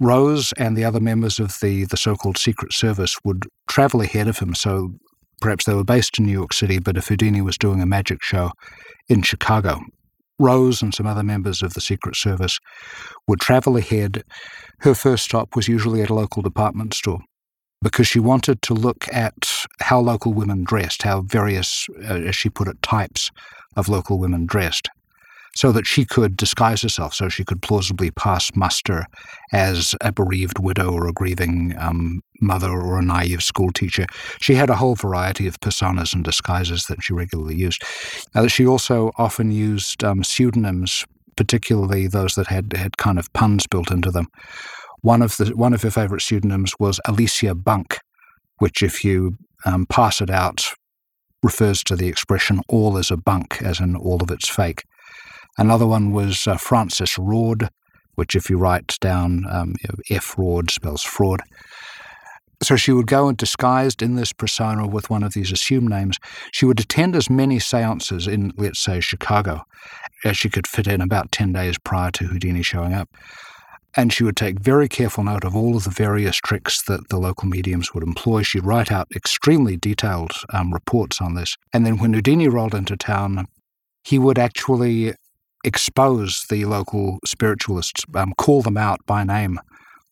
Rose 0.00 0.52
and 0.56 0.76
the 0.76 0.84
other 0.84 1.00
members 1.00 1.38
of 1.38 1.56
the, 1.60 1.84
the 1.84 1.96
so 1.96 2.16
called 2.16 2.38
Secret 2.38 2.72
Service 2.72 3.16
would 3.24 3.46
travel 3.68 4.00
ahead 4.00 4.28
of 4.28 4.38
him. 4.38 4.54
So 4.54 4.94
perhaps 5.40 5.64
they 5.64 5.74
were 5.74 5.84
based 5.84 6.18
in 6.18 6.26
New 6.26 6.32
York 6.32 6.52
City, 6.52 6.78
but 6.78 6.96
if 6.96 7.08
Houdini 7.08 7.42
was 7.42 7.58
doing 7.58 7.80
a 7.80 7.86
magic 7.86 8.22
show 8.22 8.52
in 9.08 9.22
Chicago, 9.22 9.80
Rose 10.38 10.82
and 10.82 10.94
some 10.94 11.06
other 11.06 11.22
members 11.22 11.62
of 11.62 11.74
the 11.74 11.80
Secret 11.80 12.16
Service 12.16 12.58
would 13.28 13.40
travel 13.40 13.76
ahead. 13.76 14.24
Her 14.80 14.94
first 14.94 15.24
stop 15.24 15.54
was 15.54 15.68
usually 15.68 16.02
at 16.02 16.10
a 16.10 16.14
local 16.14 16.42
department 16.42 16.94
store 16.94 17.20
because 17.80 18.06
she 18.06 18.18
wanted 18.18 18.62
to 18.62 18.74
look 18.74 19.06
at 19.12 19.66
how 19.80 20.00
local 20.00 20.32
women 20.32 20.64
dressed, 20.64 21.02
how 21.02 21.22
various, 21.22 21.86
uh, 22.04 22.14
as 22.14 22.36
she 22.36 22.48
put 22.48 22.68
it, 22.68 22.80
types 22.82 23.30
of 23.76 23.88
local 23.88 24.18
women 24.18 24.46
dressed, 24.46 24.88
so 25.54 25.70
that 25.72 25.86
she 25.86 26.04
could 26.04 26.36
disguise 26.36 26.82
herself, 26.82 27.14
so 27.14 27.28
she 27.28 27.44
could 27.44 27.60
plausibly 27.62 28.10
pass 28.10 28.50
muster 28.54 29.06
as 29.52 29.94
a 30.00 30.10
bereaved 30.10 30.58
widow 30.58 30.90
or 30.90 31.06
a 31.06 31.12
grieving 31.12 31.74
um, 31.78 32.20
mother 32.40 32.70
or 32.70 32.98
a 32.98 33.02
naive 33.02 33.42
schoolteacher. 33.42 34.06
She 34.40 34.54
had 34.54 34.70
a 34.70 34.76
whole 34.76 34.94
variety 34.94 35.46
of 35.46 35.60
personas 35.60 36.14
and 36.14 36.24
disguises 36.24 36.86
that 36.86 37.02
she 37.02 37.12
regularly 37.12 37.54
used. 37.54 37.82
Uh, 38.34 38.48
she 38.48 38.66
also 38.66 39.12
often 39.18 39.50
used 39.52 40.02
um, 40.02 40.24
pseudonyms, 40.24 41.04
particularly 41.36 42.06
those 42.06 42.34
that 42.34 42.46
had, 42.46 42.72
had 42.74 42.96
kind 42.96 43.18
of 43.18 43.32
puns 43.32 43.66
built 43.66 43.90
into 43.90 44.10
them. 44.10 44.28
One 45.02 45.20
of 45.20 45.36
the 45.36 45.50
one 45.56 45.74
of 45.74 45.82
her 45.82 45.90
favorite 45.90 46.22
pseudonyms 46.22 46.74
was 46.78 47.00
Alicia 47.06 47.56
Bunk, 47.56 47.98
which, 48.58 48.82
if 48.82 49.04
you 49.04 49.36
um, 49.64 49.84
pass 49.86 50.20
it 50.20 50.30
out, 50.30 50.64
refers 51.42 51.82
to 51.84 51.96
the 51.96 52.06
expression 52.06 52.60
"all 52.68 52.96
is 52.96 53.10
a 53.10 53.16
bunk," 53.16 53.60
as 53.62 53.80
in 53.80 53.96
all 53.96 54.22
of 54.22 54.30
it's 54.30 54.48
fake. 54.48 54.84
Another 55.58 55.86
one 55.86 56.12
was 56.12 56.46
uh, 56.46 56.56
Francis 56.56 57.18
Raud, 57.18 57.68
which, 58.14 58.34
if 58.34 58.48
you 58.48 58.58
write 58.58 58.96
down 59.00 59.44
um, 59.50 59.74
F 60.10 60.36
Raud, 60.36 60.70
spells 60.70 61.02
fraud. 61.02 61.40
So 62.62 62.76
she 62.76 62.92
would 62.92 63.08
go 63.08 63.28
and 63.28 63.36
disguised 63.36 64.02
in 64.02 64.14
this 64.14 64.32
persona 64.32 64.86
with 64.86 65.10
one 65.10 65.24
of 65.24 65.32
these 65.34 65.50
assumed 65.50 65.90
names. 65.90 66.18
She 66.52 66.64
would 66.64 66.78
attend 66.78 67.16
as 67.16 67.28
many 67.28 67.58
seances 67.58 68.28
in, 68.28 68.52
let's 68.56 68.78
say, 68.78 69.00
Chicago, 69.00 69.64
as 70.24 70.36
she 70.36 70.48
could 70.48 70.68
fit 70.68 70.86
in 70.86 71.00
about 71.00 71.32
10 71.32 71.52
days 71.52 71.76
prior 71.78 72.12
to 72.12 72.26
Houdini 72.26 72.62
showing 72.62 72.92
up. 72.92 73.08
And 73.96 74.12
she 74.12 74.22
would 74.22 74.36
take 74.36 74.60
very 74.60 74.88
careful 74.88 75.24
note 75.24 75.44
of 75.44 75.56
all 75.56 75.76
of 75.76 75.84
the 75.84 75.90
various 75.90 76.36
tricks 76.36 76.82
that 76.84 77.08
the 77.08 77.18
local 77.18 77.48
mediums 77.48 77.92
would 77.92 78.04
employ. 78.04 78.42
She'd 78.42 78.64
write 78.64 78.92
out 78.92 79.08
extremely 79.14 79.76
detailed 79.76 80.32
um, 80.52 80.72
reports 80.72 81.20
on 81.20 81.34
this. 81.34 81.56
And 81.72 81.84
then 81.84 81.98
when 81.98 82.14
Houdini 82.14 82.48
rolled 82.48 82.74
into 82.74 82.96
town, 82.96 83.46
he 84.04 84.18
would 84.18 84.38
actually 84.38 85.14
expose 85.64 86.44
the 86.50 86.64
local 86.64 87.18
spiritualists, 87.24 88.04
um, 88.14 88.32
call 88.38 88.62
them 88.62 88.76
out 88.76 89.04
by 89.06 89.24
name 89.24 89.58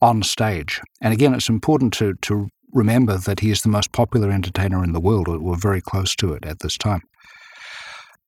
on 0.00 0.22
stage. 0.22 0.80
And 1.00 1.12
again, 1.12 1.34
it's 1.34 1.48
important 1.48 1.92
to, 1.94 2.14
to 2.22 2.48
remember 2.72 3.16
that 3.18 3.40
he 3.40 3.50
is 3.50 3.62
the 3.62 3.68
most 3.68 3.92
popular 3.92 4.30
entertainer 4.30 4.82
in 4.84 4.92
the 4.92 5.00
world. 5.00 5.28
We're 5.28 5.56
very 5.56 5.80
close 5.80 6.14
to 6.16 6.32
it 6.32 6.44
at 6.44 6.60
this 6.60 6.78
time. 6.78 7.02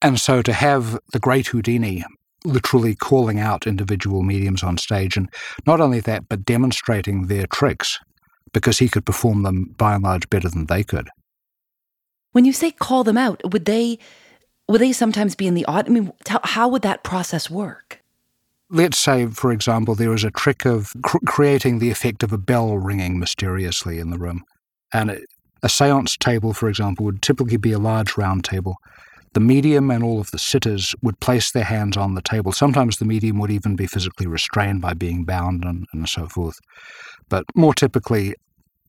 And 0.00 0.20
so 0.20 0.42
to 0.42 0.52
have 0.52 0.98
the 1.12 1.20
great 1.20 1.48
Houdini 1.48 2.04
literally 2.44 2.94
calling 2.96 3.38
out 3.38 3.68
individual 3.68 4.22
mediums 4.22 4.64
on 4.64 4.76
stage, 4.76 5.16
and 5.16 5.32
not 5.66 5.80
only 5.80 6.00
that, 6.00 6.28
but 6.28 6.44
demonstrating 6.44 7.28
their 7.28 7.46
tricks 7.46 8.00
because 8.52 8.78
he 8.78 8.88
could 8.88 9.06
perform 9.06 9.44
them 9.44 9.74
by 9.78 9.94
and 9.94 10.02
large 10.02 10.28
better 10.28 10.48
than 10.48 10.66
they 10.66 10.82
could. 10.82 11.08
When 12.32 12.44
you 12.44 12.52
say 12.52 12.72
call 12.72 13.04
them 13.04 13.16
out, 13.16 13.52
would 13.52 13.64
they 13.64 13.98
would 14.68 14.80
they 14.80 14.92
sometimes 14.92 15.34
be 15.34 15.46
in 15.46 15.54
the 15.54 15.64
odd? 15.66 15.88
I 15.88 15.90
mean, 15.90 16.12
how 16.44 16.68
would 16.68 16.82
that 16.82 17.02
process 17.02 17.50
work? 17.50 18.02
let's 18.72 18.98
say, 18.98 19.26
for 19.26 19.52
example, 19.52 19.94
there 19.94 20.14
is 20.14 20.24
a 20.24 20.30
trick 20.30 20.64
of 20.64 20.92
cr- 21.02 21.18
creating 21.26 21.78
the 21.78 21.90
effect 21.90 22.22
of 22.22 22.32
a 22.32 22.38
bell 22.38 22.78
ringing 22.78 23.18
mysteriously 23.18 23.98
in 23.98 24.10
the 24.10 24.18
room. 24.18 24.42
And 24.92 25.10
it, 25.10 25.24
a 25.62 25.68
seance 25.68 26.16
table, 26.16 26.52
for 26.52 26.68
example, 26.68 27.04
would 27.04 27.22
typically 27.22 27.58
be 27.58 27.72
a 27.72 27.78
large 27.78 28.16
round 28.16 28.44
table. 28.44 28.76
The 29.34 29.40
medium 29.40 29.90
and 29.90 30.02
all 30.02 30.20
of 30.20 30.30
the 30.30 30.38
sitters 30.38 30.94
would 31.02 31.20
place 31.20 31.52
their 31.52 31.64
hands 31.64 31.96
on 31.96 32.14
the 32.14 32.22
table. 32.22 32.52
Sometimes 32.52 32.96
the 32.96 33.04
medium 33.04 33.38
would 33.38 33.50
even 33.50 33.76
be 33.76 33.86
physically 33.86 34.26
restrained 34.26 34.80
by 34.80 34.94
being 34.94 35.24
bound 35.24 35.64
and, 35.64 35.86
and 35.92 36.08
so 36.08 36.26
forth. 36.26 36.58
But 37.28 37.44
more 37.54 37.74
typically, 37.74 38.34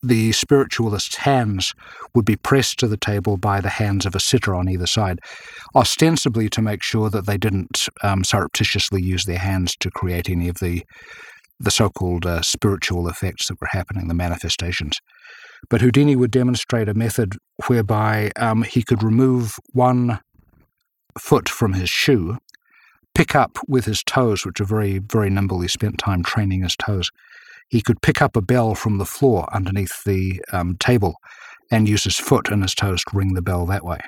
the 0.03 0.33
spiritualist's 0.33 1.15
hands 1.15 1.73
would 2.13 2.25
be 2.25 2.35
pressed 2.35 2.77
to 2.79 2.87
the 2.87 2.97
table 2.97 3.37
by 3.37 3.61
the 3.61 3.69
hands 3.69 4.05
of 4.05 4.15
a 4.15 4.19
sitter 4.19 4.53
on 4.53 4.69
either 4.69 4.85
side, 4.85 5.19
ostensibly 5.75 6.49
to 6.49 6.61
make 6.61 6.83
sure 6.83 7.09
that 7.09 7.25
they 7.25 7.37
didn't 7.37 7.87
um, 8.03 8.23
surreptitiously 8.23 9.01
use 9.01 9.25
their 9.25 9.39
hands 9.39 9.75
to 9.79 9.89
create 9.91 10.29
any 10.29 10.49
of 10.49 10.59
the 10.59 10.83
the 11.59 11.71
so-called 11.71 12.25
uh, 12.25 12.41
spiritual 12.41 13.07
effects 13.07 13.47
that 13.47 13.61
were 13.61 13.69
happening, 13.71 14.07
the 14.07 14.13
manifestations. 14.13 14.99
But 15.69 15.81
Houdini 15.81 16.15
would 16.15 16.31
demonstrate 16.31 16.89
a 16.89 16.93
method 16.93 17.37
whereby 17.67 18.31
um, 18.37 18.63
he 18.63 18.83
could 18.83 19.01
remove 19.01 19.55
one 19.71 20.19
foot 21.17 21.47
from 21.47 21.73
his 21.73 21.89
shoe, 21.89 22.37
pick 23.15 23.35
up 23.35 23.59
with 23.67 23.85
his 23.85 24.03
toes, 24.03 24.45
which 24.45 24.59
are 24.59 24.65
very, 24.65 24.99
very 24.99 25.29
nimble. 25.29 25.61
He 25.61 25.67
spent 25.67 25.99
time 25.99 26.23
training 26.23 26.63
his 26.63 26.75
toes. 26.75 27.09
He 27.69 27.81
could 27.81 28.01
pick 28.01 28.21
up 28.21 28.35
a 28.35 28.41
bell 28.41 28.75
from 28.75 28.97
the 28.97 29.05
floor 29.05 29.47
underneath 29.53 30.03
the 30.03 30.41
um, 30.51 30.77
table 30.77 31.15
and 31.71 31.89
use 31.89 32.03
his 32.03 32.17
foot 32.17 32.49
and 32.49 32.61
his 32.61 32.75
toes 32.75 33.03
to 33.03 33.17
ring 33.17 33.33
the 33.33 33.41
bell 33.41 33.65
that 33.65 33.85
way. 33.85 33.99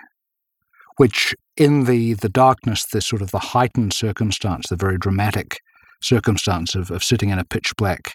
Which, 0.97 1.35
in 1.57 1.85
the, 1.85 2.13
the 2.13 2.29
darkness, 2.29 2.85
the 2.85 3.01
sort 3.01 3.21
of 3.21 3.31
the 3.31 3.39
heightened 3.39 3.93
circumstance, 3.93 4.67
the 4.69 4.75
very 4.75 4.97
dramatic 4.97 5.59
circumstance 6.01 6.75
of, 6.75 6.91
of 6.91 7.03
sitting 7.03 7.29
in 7.29 7.39
a 7.39 7.45
pitch 7.45 7.73
black 7.77 8.13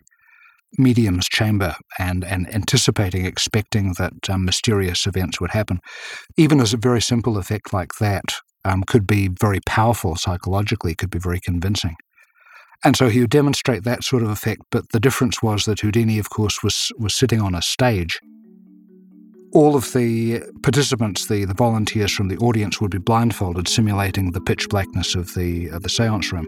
medium's 0.78 1.28
chamber 1.28 1.74
and, 1.98 2.24
and 2.24 2.52
anticipating, 2.54 3.26
expecting 3.26 3.94
that 3.98 4.30
um, 4.30 4.44
mysterious 4.44 5.06
events 5.06 5.40
would 5.40 5.50
happen, 5.50 5.80
even 6.36 6.60
as 6.60 6.72
a 6.72 6.78
very 6.78 7.02
simple 7.02 7.36
effect 7.36 7.72
like 7.72 7.90
that 8.00 8.24
um, 8.64 8.84
could 8.84 9.06
be 9.06 9.28
very 9.28 9.60
powerful 9.66 10.16
psychologically, 10.16 10.94
could 10.94 11.10
be 11.10 11.18
very 11.18 11.40
convincing. 11.40 11.96
And 12.84 12.96
so 12.96 13.08
he 13.08 13.20
would 13.20 13.30
demonstrate 13.30 13.84
that 13.84 14.04
sort 14.04 14.22
of 14.22 14.30
effect, 14.30 14.62
but 14.70 14.88
the 14.90 15.00
difference 15.00 15.42
was 15.42 15.64
that 15.64 15.80
Houdini, 15.80 16.18
of 16.18 16.30
course, 16.30 16.62
was, 16.62 16.90
was 16.98 17.14
sitting 17.14 17.40
on 17.40 17.54
a 17.54 17.60
stage. 17.60 18.18
All 19.52 19.76
of 19.76 19.92
the 19.92 20.42
participants, 20.62 21.26
the, 21.26 21.44
the 21.44 21.54
volunteers 21.54 22.12
from 22.12 22.28
the 22.28 22.38
audience, 22.38 22.80
would 22.80 22.92
be 22.92 22.98
blindfolded, 22.98 23.68
simulating 23.68 24.30
the 24.30 24.40
pitch 24.40 24.68
blackness 24.68 25.14
of 25.14 25.34
the, 25.34 25.66
of 25.68 25.82
the 25.82 25.88
seance 25.88 26.32
room. 26.32 26.46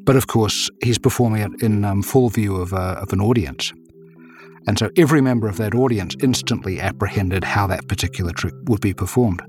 But 0.00 0.16
of 0.16 0.26
course, 0.26 0.68
he's 0.82 0.98
performing 0.98 1.42
it 1.42 1.62
in 1.62 1.84
um, 1.84 2.02
full 2.02 2.28
view 2.28 2.56
of, 2.56 2.74
uh, 2.74 2.96
of 3.00 3.12
an 3.12 3.20
audience. 3.20 3.72
And 4.66 4.78
so 4.78 4.90
every 4.96 5.22
member 5.22 5.48
of 5.48 5.56
that 5.56 5.74
audience 5.74 6.14
instantly 6.22 6.80
apprehended 6.80 7.44
how 7.44 7.66
that 7.68 7.88
particular 7.88 8.32
trick 8.32 8.54
would 8.64 8.80
be 8.80 8.92
performed. 8.92 9.42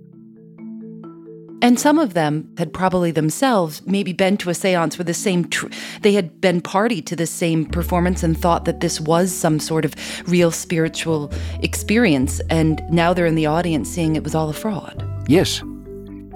And 1.61 1.79
some 1.79 1.99
of 1.99 2.13
them 2.13 2.51
had 2.57 2.73
probably 2.73 3.11
themselves 3.11 3.85
maybe 3.85 4.13
been 4.13 4.37
to 4.37 4.49
a 4.49 4.53
seance 4.53 4.97
with 4.97 5.07
the 5.07 5.13
same, 5.13 5.45
tr- 5.45 5.67
they 6.01 6.13
had 6.13 6.41
been 6.41 6.59
party 6.61 7.01
to 7.03 7.15
the 7.15 7.27
same 7.27 7.65
performance 7.65 8.23
and 8.23 8.37
thought 8.37 8.65
that 8.65 8.79
this 8.79 8.99
was 8.99 9.31
some 9.31 9.59
sort 9.59 9.85
of 9.85 9.95
real 10.27 10.51
spiritual 10.51 11.31
experience. 11.61 12.39
And 12.49 12.81
now 12.89 13.13
they're 13.13 13.27
in 13.27 13.35
the 13.35 13.45
audience 13.45 13.89
seeing 13.89 14.15
it 14.15 14.23
was 14.23 14.33
all 14.33 14.49
a 14.49 14.53
fraud. 14.53 15.07
Yes. 15.27 15.63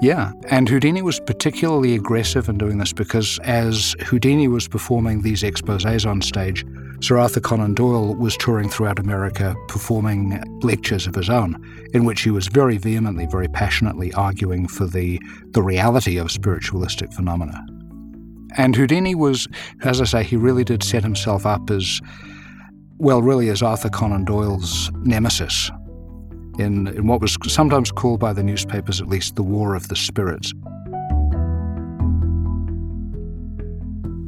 Yeah. 0.01 0.31
And 0.49 0.67
Houdini 0.69 1.01
was 1.01 1.19
particularly 1.19 1.95
aggressive 1.95 2.49
in 2.49 2.57
doing 2.57 2.77
this 2.77 2.93
because 2.93 3.39
as 3.39 3.95
Houdini 4.01 4.47
was 4.47 4.67
performing 4.67 5.21
these 5.21 5.41
exposes 5.41 6.05
on 6.05 6.21
stage, 6.21 6.65
Sir 7.01 7.17
Arthur 7.17 7.39
Conan 7.39 7.73
Doyle 7.73 8.15
was 8.15 8.38
touring 8.38 8.69
throughout 8.69 8.99
America 8.99 9.55
performing 9.67 10.41
lectures 10.62 11.08
of 11.08 11.15
his 11.15 11.29
own, 11.29 11.55
in 11.93 12.05
which 12.05 12.21
he 12.21 12.31
was 12.31 12.47
very 12.47 12.77
vehemently, 12.77 13.25
very 13.25 13.47
passionately 13.47 14.13
arguing 14.13 14.67
for 14.67 14.86
the, 14.86 15.19
the 15.51 15.62
reality 15.62 16.17
of 16.17 16.31
spiritualistic 16.31 17.12
phenomena. 17.12 17.65
And 18.58 18.75
Houdini 18.75 19.15
was, 19.15 19.47
as 19.84 19.99
I 19.99 20.05
say, 20.05 20.23
he 20.23 20.38
really 20.38 20.63
did 20.63 20.84
set 20.84 21.03
himself 21.03 21.45
up 21.45 21.69
as, 21.69 21.99
well, 22.97 23.21
really 23.21 23.49
as 23.49 23.62
Arthur 23.62 23.89
Conan 23.89 24.23
Doyle's 24.23 24.89
nemesis 25.03 25.69
in, 26.58 26.88
in 26.88 27.08
what 27.08 27.21
was 27.21 27.38
sometimes 27.47 27.91
called 27.91 28.19
by 28.19 28.34
the 28.34 28.43
newspapers, 28.43 29.01
at 29.01 29.08
least, 29.08 29.36
the 29.36 29.43
War 29.43 29.75
of 29.75 29.89
the 29.89 29.95
Spirits. 29.95 30.53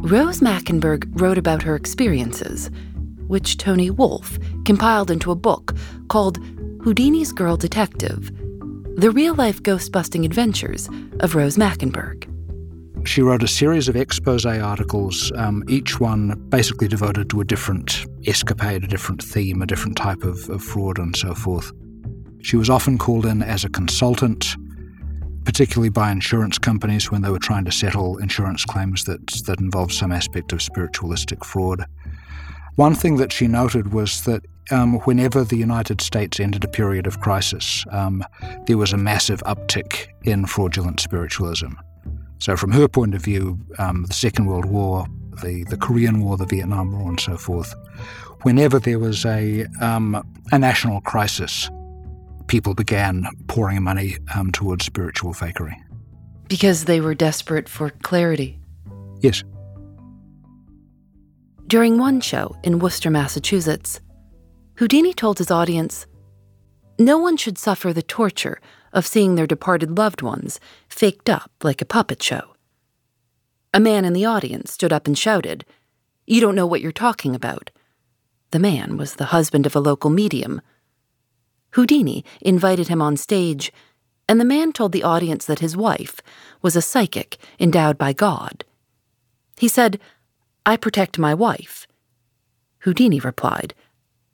Rose 0.01 0.41
Mackenberg 0.41 1.09
wrote 1.19 1.39
about 1.39 1.63
her 1.63 1.75
experiences, 1.75 2.69
which 3.27 3.57
Tony 3.57 3.89
Wolf 3.89 4.37
compiled 4.63 5.09
into 5.09 5.31
a 5.31 5.35
book 5.35 5.75
called 6.07 6.37
Houdini's 6.83 7.31
Girl 7.31 7.57
Detective 7.57 8.31
The 8.95 9.11
Real 9.11 9.33
Life 9.33 9.61
Ghost 9.63 9.91
Busting 9.91 10.23
Adventures 10.23 10.87
of 11.19 11.35
Rose 11.35 11.57
Mackenberg. 11.57 12.25
She 13.07 13.21
wrote 13.21 13.41
a 13.41 13.47
series 13.47 13.89
of 13.89 13.95
expose 13.95 14.45
articles, 14.45 15.31
um, 15.35 15.63
each 15.67 15.99
one 15.99 16.35
basically 16.49 16.87
devoted 16.87 17.29
to 17.31 17.41
a 17.41 17.45
different 17.45 18.05
escapade, 18.27 18.83
a 18.83 18.87
different 18.87 19.23
theme, 19.23 19.61
a 19.61 19.67
different 19.67 19.97
type 19.97 20.23
of, 20.23 20.47
of 20.49 20.63
fraud, 20.63 20.99
and 20.99 21.15
so 21.15 21.33
forth. 21.33 21.71
She 22.43 22.55
was 22.55 22.69
often 22.69 22.97
called 22.97 23.25
in 23.25 23.41
as 23.41 23.65
a 23.65 23.69
consultant 23.69 24.55
particularly 25.47 25.87
by 25.87 26.11
insurance 26.11 26.57
companies 26.57 27.09
when 27.09 27.21
they 27.21 27.29
were 27.29 27.39
trying 27.39 27.63
to 27.63 27.71
settle 27.71 28.17
insurance 28.17 28.65
claims 28.65 29.05
that, 29.05 29.25
that 29.45 29.61
involved 29.61 29.93
some 29.93 30.11
aspect 30.11 30.51
of 30.51 30.61
spiritualistic 30.61 31.45
fraud. 31.45 31.85
One 32.75 32.93
thing 32.93 33.15
that 33.15 33.31
she 33.31 33.47
noted 33.47 33.93
was 33.93 34.25
that 34.25 34.45
um, 34.71 34.99
whenever 35.05 35.45
the 35.45 35.55
United 35.55 36.01
States 36.01 36.41
entered 36.41 36.65
a 36.65 36.67
period 36.67 37.07
of 37.07 37.21
crisis, 37.21 37.85
um, 37.91 38.25
there 38.65 38.77
was 38.77 38.91
a 38.91 38.97
massive 38.97 39.41
uptick 39.45 40.07
in 40.23 40.45
fraudulent 40.47 40.99
spiritualism. 40.99 41.71
So, 42.39 42.57
from 42.57 42.71
her 42.71 42.89
point 42.89 43.15
of 43.15 43.21
view, 43.23 43.57
um, 43.79 44.03
the 44.03 44.13
Second 44.13 44.47
World 44.47 44.65
War, 44.65 45.07
the, 45.41 45.63
the 45.69 45.77
Korean 45.77 46.19
War, 46.25 46.35
the 46.35 46.45
Vietnam 46.45 46.91
War, 46.91 47.07
and 47.07 47.21
so 47.21 47.37
forth, 47.37 47.73
whenever 48.41 48.79
there 48.79 48.99
was 48.99 49.25
a, 49.25 49.65
um, 49.79 50.21
a 50.51 50.59
national 50.59 50.99
crisis, 50.99 51.69
people 52.47 52.73
began 52.73 53.27
pouring 53.47 53.83
money 53.83 54.17
um, 54.35 54.51
towards 54.51 54.85
spiritual 54.85 55.33
fakery. 55.33 55.75
Because 56.47 56.85
they 56.85 57.01
were 57.01 57.15
desperate 57.15 57.67
for 57.67 57.89
clarity. 57.89 58.59
Yes. 59.21 59.43
During 61.67 61.97
one 61.97 62.21
show 62.21 62.55
in 62.63 62.79
Worcester, 62.79 63.09
Massachusetts, 63.09 63.99
Houdini 64.75 65.13
told 65.13 65.37
his 65.37 65.51
audience 65.51 66.07
no 66.99 67.17
one 67.17 67.37
should 67.37 67.57
suffer 67.57 67.93
the 67.93 68.01
torture 68.01 68.59
of 68.91 69.05
seeing 69.05 69.35
their 69.35 69.45
departed 69.45 69.97
loved 69.97 70.21
ones 70.21 70.59
faked 70.89 71.29
up 71.29 71.51
like 71.61 71.81
a 71.81 71.85
puppet 71.85 72.23
show. 72.23 72.55
A 73.73 73.79
man 73.79 74.05
in 74.05 74.13
the 74.13 74.25
audience 74.25 74.71
stood 74.71 74.91
up 74.91 75.05
and 75.05 75.17
shouted, 75.17 75.65
You 76.25 76.41
don't 76.41 76.55
know 76.55 76.65
what 76.65 76.81
you're 76.81 76.91
talking 76.91 77.35
about. 77.35 77.69
The 78.51 78.59
man 78.59 78.97
was 78.97 79.15
the 79.15 79.25
husband 79.25 79.65
of 79.65 79.75
a 79.75 79.79
local 79.79 80.09
medium 80.09 80.61
Houdini 81.77 82.25
invited 82.41 82.87
him 82.87 83.03
on 83.03 83.15
stage, 83.17 83.71
and 84.27 84.41
the 84.41 84.45
man 84.45 84.73
told 84.73 84.93
the 84.93 85.03
audience 85.03 85.45
that 85.45 85.59
his 85.59 85.77
wife 85.77 86.21
was 86.59 86.75
a 86.75 86.81
psychic 86.81 87.37
endowed 87.59 87.99
by 87.99 88.13
God. 88.13 88.65
He 89.59 89.67
said, 89.67 89.99
I 90.65 90.75
protect 90.75 91.19
my 91.19 91.35
wife. 91.35 91.87
Houdini 92.79 93.19
replied, 93.19 93.75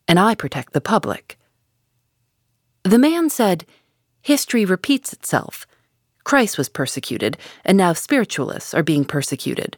and 0.07 0.17
I 0.21 0.35
protect 0.35 0.71
the 0.71 0.79
public. 0.79 1.37
The 2.83 2.97
man 2.97 3.29
said, 3.29 3.65
History 4.21 4.63
repeats 4.63 5.11
itself. 5.11 5.67
Christ 6.23 6.57
was 6.57 6.69
persecuted, 6.69 7.35
and 7.65 7.77
now 7.77 7.91
spiritualists 7.91 8.73
are 8.73 8.83
being 8.83 9.03
persecuted. 9.03 9.75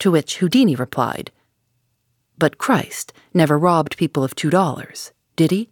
To 0.00 0.10
which 0.10 0.36
Houdini 0.36 0.74
replied, 0.74 1.30
But 2.36 2.58
Christ 2.58 3.14
never 3.32 3.58
robbed 3.58 3.96
people 3.96 4.22
of 4.22 4.34
two 4.34 4.50
dollars, 4.50 5.12
did 5.34 5.50
he? 5.50 5.70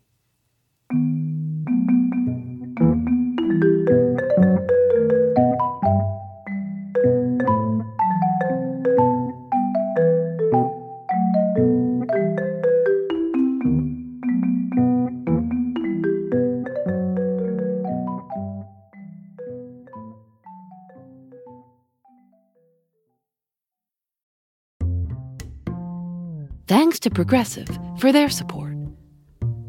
Thanks 26.69 27.01
to 27.01 27.11
Progressive 27.11 27.69
for 27.99 28.13
their 28.13 28.29
support. 28.29 28.76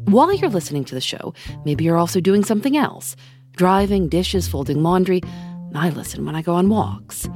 While 0.08 0.32
you're 0.32 0.48
listening 0.48 0.86
to 0.86 0.94
the 0.94 1.02
show, 1.02 1.34
maybe 1.66 1.84
you're 1.84 1.98
also 1.98 2.18
doing 2.18 2.42
something 2.42 2.78
else 2.78 3.14
driving, 3.56 4.08
dishes, 4.08 4.48
folding 4.48 4.82
laundry. 4.82 5.20
I 5.74 5.90
listen 5.90 6.24
when 6.24 6.34
I 6.34 6.40
go 6.40 6.54
on 6.54 6.70
walks. 6.70 7.28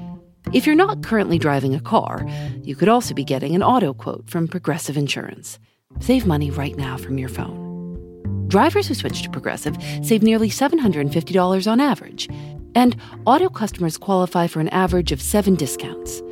If 0.55 0.65
you're 0.65 0.75
not 0.75 1.03
currently 1.03 1.39
driving 1.39 1.75
a 1.75 1.81
car, 1.81 2.27
you 2.63 2.75
could 2.75 2.89
also 2.89 3.13
be 3.13 3.25
getting 3.25 3.55
an 3.55 3.63
auto 3.63 3.93
quote 3.93 4.31
from 4.31 4.49
Progressive 4.49 4.97
Insurance. 4.97 5.59
Save 6.01 6.27
money 6.27 6.51
right 6.51 6.75
now 6.77 6.97
from 6.97 7.19
your 7.19 7.29
phone. 7.29 8.49
Drivers 8.49 8.87
who 8.87 8.95
switch 8.95 9.21
to 9.23 9.31
Progressive 9.31 9.77
save 10.03 10.23
nearly 10.23 10.49
$750 10.49 11.71
on 11.71 11.81
average, 11.81 12.29
and 12.75 12.97
auto 13.27 13.51
customers 13.51 13.99
qualify 13.99 14.47
for 14.47 14.61
an 14.61 14.69
average 14.69 15.13
of 15.13 15.21
seven 15.21 15.57
discounts. 15.57 16.23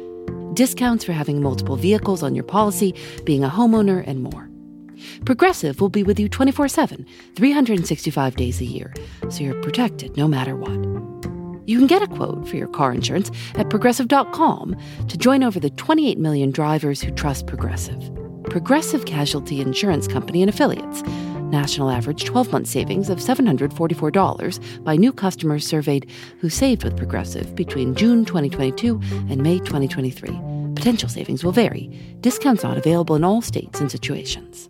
Discounts 0.55 1.05
for 1.05 1.12
having 1.12 1.42
multiple 1.42 1.76
vehicles 1.76 2.22
on 2.22 2.35
your 2.35 2.44
policy, 2.44 2.94
being 3.24 3.44
a 3.44 3.50
homeowner, 3.50 4.03
and 4.07 4.22
more. 4.22 4.50
Progressive 5.25 5.81
will 5.81 5.89
be 5.89 6.03
with 6.03 6.19
you 6.19 6.29
24 6.29 6.69
7, 6.69 7.07
365 7.37 8.37
days 8.37 8.61
a 8.61 8.65
year, 8.65 8.93
so 9.29 9.43
you're 9.43 9.61
protected 9.63 10.17
no 10.17 10.29
matter 10.29 10.57
what. 10.57 10.79
You 11.69 11.79
can 11.79 11.87
get 11.87 12.03
a 12.03 12.09
quote 12.09 12.49
for 12.49 12.57
your 12.57 12.69
car 12.69 12.93
insurance 12.93 13.31
at 13.55 13.71
progressive.com 13.71 14.77
to 15.09 15.17
join 15.17 15.45
over 15.45 15.61
the 15.61 15.71
28 15.71 16.19
million 16.19 16.51
drivers 16.51 17.01
who 17.01 17.13
trust 17.13 17.47
Progressive. 17.47 18.11
Progressive 18.45 19.05
Casualty 19.05 19.61
Insurance 19.61 20.09
Company 20.09 20.43
and 20.43 20.51
Affiliates. 20.51 21.03
National 21.51 21.91
average 21.91 22.25
12 22.25 22.53
month 22.53 22.67
savings 22.67 23.11
of 23.11 23.19
$744 23.19 24.85
by 24.85 24.97
new 24.97 25.13
customers 25.13 25.67
surveyed 25.67 26.11
who 26.41 26.49
saved 26.49 26.85
with 26.85 26.97
Progressive 26.97 27.55
between 27.55 27.95
June 27.95 28.25
2022 28.25 29.01
and 29.29 29.43
May 29.43 29.59
2023. 29.59 30.31
Potential 30.75 31.09
savings 31.09 31.45
will 31.45 31.53
vary. 31.53 31.89
Discounts 32.21 32.63
not 32.63 32.79
available 32.79 33.17
in 33.17 33.25
all 33.25 33.43
states 33.43 33.81
and 33.81 33.91
situations. 33.91 34.70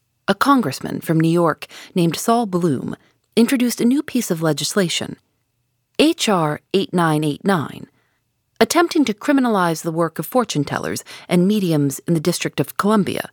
a 0.31 0.33
congressman 0.33 1.01
from 1.01 1.19
New 1.19 1.29
York 1.29 1.67
named 1.93 2.15
Sol 2.15 2.45
Bloom 2.45 2.95
introduced 3.35 3.81
a 3.81 3.85
new 3.85 4.01
piece 4.01 4.31
of 4.31 4.41
legislation, 4.41 5.17
H.R. 5.99 6.61
8989 6.73 7.87
attempting 8.61 9.03
to 9.03 9.13
criminalize 9.13 9.81
the 9.81 9.91
work 9.91 10.19
of 10.19 10.25
fortune 10.25 10.63
tellers 10.63 11.03
and 11.27 11.47
mediums 11.47 11.99
in 12.07 12.13
the 12.13 12.19
District 12.19 12.59
of 12.59 12.77
Columbia, 12.77 13.29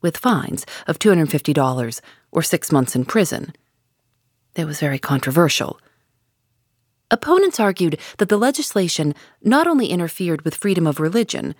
with 0.00 0.16
fines 0.16 0.64
of 0.86 1.00
$250 1.00 2.00
or 2.30 2.42
six 2.42 2.72
months 2.72 2.94
in 2.94 3.04
prison. 3.04 3.52
It 4.54 4.64
was 4.64 4.78
very 4.78 5.00
controversial. 5.00 5.80
Opponents 7.10 7.58
argued 7.58 7.98
that 8.18 8.28
the 8.28 8.38
legislation 8.38 9.14
not 9.42 9.66
only 9.66 9.88
interfered 9.88 10.42
with 10.42 10.54
freedom 10.54 10.86
of 10.86 11.00
religion, 11.00 11.56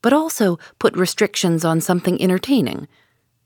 but 0.00 0.12
also 0.12 0.56
put 0.78 0.96
restrictions 0.96 1.64
on 1.64 1.80
something 1.80 2.22
entertaining, 2.22 2.86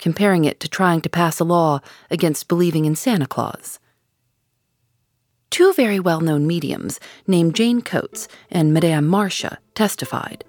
comparing 0.00 0.44
it 0.44 0.58
to 0.60 0.68
trying 0.68 1.00
to 1.02 1.08
pass 1.08 1.38
a 1.38 1.44
law 1.44 1.80
against 2.10 2.48
believing 2.48 2.84
in 2.84 2.96
Santa 2.96 3.26
Claus. 3.26 3.78
Two 5.50 5.72
very 5.72 6.00
well 6.00 6.20
known 6.20 6.46
mediums, 6.46 7.00
named 7.26 7.54
Jane 7.54 7.82
Coates 7.82 8.28
and 8.50 8.72
Madame 8.72 9.06
Marcia, 9.06 9.58
testified. 9.74 10.44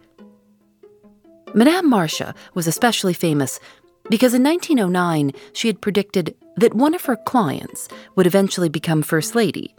Madame 1.53 1.89
Marcia 1.89 2.33
was 2.53 2.67
especially 2.67 3.13
famous 3.13 3.59
because 4.09 4.33
in 4.33 4.43
1909 4.43 5.33
she 5.53 5.67
had 5.67 5.81
predicted 5.81 6.35
that 6.55 6.73
one 6.73 6.93
of 6.93 7.05
her 7.05 7.15
clients 7.15 7.87
would 8.15 8.27
eventually 8.27 8.69
become 8.69 9.01
First 9.01 9.35
Lady. 9.35 9.75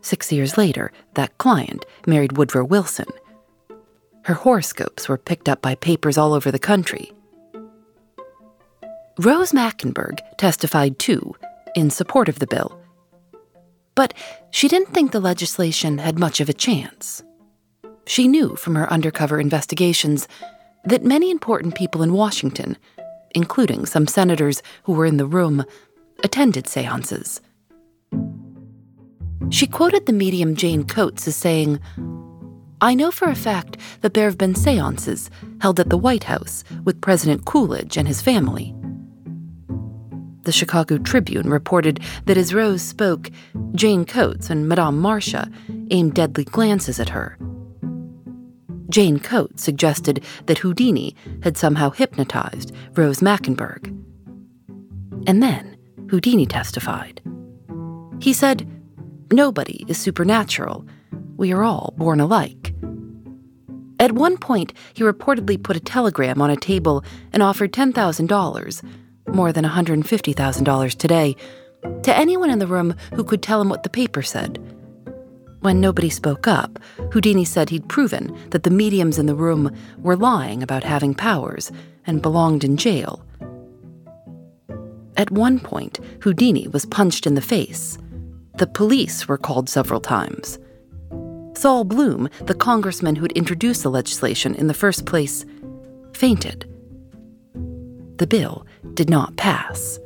Six 0.00 0.30
years 0.30 0.56
later, 0.56 0.92
that 1.14 1.36
client 1.38 1.84
married 2.06 2.36
Woodrow 2.36 2.64
Wilson. 2.64 3.08
Her 4.22 4.34
horoscopes 4.34 5.08
were 5.08 5.18
picked 5.18 5.48
up 5.48 5.62
by 5.62 5.74
papers 5.74 6.18
all 6.18 6.32
over 6.32 6.50
the 6.50 6.58
country. 6.58 7.12
Rose 9.18 9.52
Mackenberg 9.52 10.20
testified 10.38 10.98
too 10.98 11.34
in 11.74 11.90
support 11.90 12.28
of 12.28 12.38
the 12.38 12.46
bill 12.46 12.80
but 13.96 14.14
she 14.50 14.68
didn't 14.68 14.92
think 14.94 15.10
the 15.10 15.18
legislation 15.18 15.98
had 15.98 16.20
much 16.20 16.38
of 16.38 16.48
a 16.48 16.52
chance. 16.52 17.24
She 18.06 18.28
knew 18.28 18.54
from 18.54 18.76
her 18.76 18.92
undercover 18.92 19.40
investigations 19.40 20.28
that 20.84 21.02
many 21.02 21.32
important 21.32 21.74
people 21.74 22.04
in 22.04 22.12
Washington, 22.12 22.76
including 23.34 23.86
some 23.86 24.06
senators 24.06 24.62
who 24.84 24.92
were 24.92 25.06
in 25.06 25.16
the 25.16 25.26
room, 25.26 25.64
attended 26.22 26.68
seances. 26.68 27.40
She 29.50 29.66
quoted 29.66 30.06
the 30.06 30.12
medium 30.12 30.54
Jane 30.54 30.84
Coates 30.84 31.26
as 31.26 31.34
saying, 31.34 31.80
I 32.80 32.94
know 32.94 33.10
for 33.10 33.28
a 33.28 33.34
fact 33.34 33.78
that 34.02 34.14
there 34.14 34.26
have 34.26 34.38
been 34.38 34.54
seances 34.54 35.30
held 35.60 35.80
at 35.80 35.88
the 35.88 35.96
White 35.96 36.24
House 36.24 36.62
with 36.84 37.00
President 37.00 37.46
Coolidge 37.46 37.96
and 37.96 38.06
his 38.06 38.20
family. 38.20 38.75
The 40.46 40.52
Chicago 40.52 40.98
Tribune 40.98 41.50
reported 41.50 41.98
that 42.26 42.36
as 42.36 42.54
Rose 42.54 42.80
spoke, 42.80 43.32
Jane 43.74 44.04
Coates 44.04 44.48
and 44.48 44.68
Madame 44.68 44.96
Marcia 44.96 45.50
aimed 45.90 46.14
deadly 46.14 46.44
glances 46.44 47.00
at 47.00 47.08
her. 47.08 47.36
Jane 48.88 49.18
Coates 49.18 49.64
suggested 49.64 50.24
that 50.46 50.58
Houdini 50.58 51.16
had 51.42 51.56
somehow 51.56 51.90
hypnotized 51.90 52.72
Rose 52.94 53.18
Mackenberg. 53.18 53.88
And 55.26 55.42
then 55.42 55.76
Houdini 56.10 56.46
testified. 56.46 57.20
He 58.20 58.32
said, 58.32 58.70
Nobody 59.32 59.84
is 59.88 59.98
supernatural. 59.98 60.86
We 61.36 61.52
are 61.52 61.64
all 61.64 61.92
born 61.96 62.20
alike. 62.20 62.72
At 63.98 64.12
one 64.12 64.38
point, 64.38 64.72
he 64.94 65.02
reportedly 65.02 65.60
put 65.60 65.76
a 65.76 65.80
telegram 65.80 66.40
on 66.40 66.50
a 66.50 66.56
table 66.56 67.04
and 67.32 67.42
offered 67.42 67.72
$10,000 67.72 68.84
more 69.28 69.52
than 69.52 69.64
$150,000 69.64 70.94
today, 70.96 71.36
to 72.02 72.16
anyone 72.16 72.50
in 72.50 72.58
the 72.58 72.66
room 72.66 72.94
who 73.14 73.24
could 73.24 73.42
tell 73.42 73.60
him 73.60 73.68
what 73.68 73.82
the 73.82 73.90
paper 73.90 74.22
said. 74.22 74.58
When 75.60 75.80
nobody 75.80 76.10
spoke 76.10 76.46
up, 76.46 76.78
Houdini 77.12 77.44
said 77.44 77.70
he'd 77.70 77.88
proven 77.88 78.36
that 78.50 78.62
the 78.62 78.70
mediums 78.70 79.18
in 79.18 79.26
the 79.26 79.34
room 79.34 79.74
were 79.98 80.16
lying 80.16 80.62
about 80.62 80.84
having 80.84 81.14
powers 81.14 81.72
and 82.06 82.22
belonged 82.22 82.62
in 82.62 82.76
jail. 82.76 83.24
At 85.16 85.30
one 85.30 85.58
point, 85.58 85.98
Houdini 86.20 86.68
was 86.68 86.84
punched 86.86 87.26
in 87.26 87.34
the 87.34 87.40
face. 87.40 87.98
The 88.58 88.66
police 88.66 89.26
were 89.26 89.38
called 89.38 89.68
several 89.68 90.00
times. 90.00 90.58
Sol 91.54 91.84
Bloom, 91.84 92.28
the 92.44 92.54
congressman 92.54 93.16
who'd 93.16 93.32
introduced 93.32 93.82
the 93.82 93.90
legislation 93.90 94.54
in 94.54 94.66
the 94.66 94.74
first 94.74 95.06
place, 95.06 95.46
fainted. 96.12 96.70
The 98.18 98.26
bill 98.26 98.66
did 98.94 99.10
not 99.10 99.36
pass. 99.36 99.98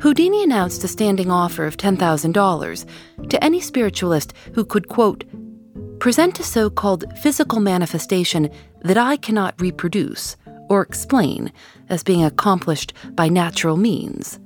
Houdini 0.00 0.44
announced 0.44 0.84
a 0.84 0.88
standing 0.88 1.30
offer 1.30 1.66
of 1.66 1.76
$10,000 1.76 3.28
to 3.28 3.44
any 3.44 3.60
spiritualist 3.60 4.32
who 4.54 4.64
could, 4.64 4.88
quote, 4.88 5.24
present 5.98 6.38
a 6.38 6.44
so 6.44 6.70
called 6.70 7.04
physical 7.18 7.60
manifestation 7.60 8.48
that 8.82 8.96
I 8.96 9.16
cannot 9.16 9.60
reproduce 9.60 10.36
or 10.70 10.82
explain 10.82 11.52
as 11.88 12.04
being 12.04 12.24
accomplished 12.24 12.92
by 13.12 13.28
natural 13.28 13.76
means. 13.76 14.38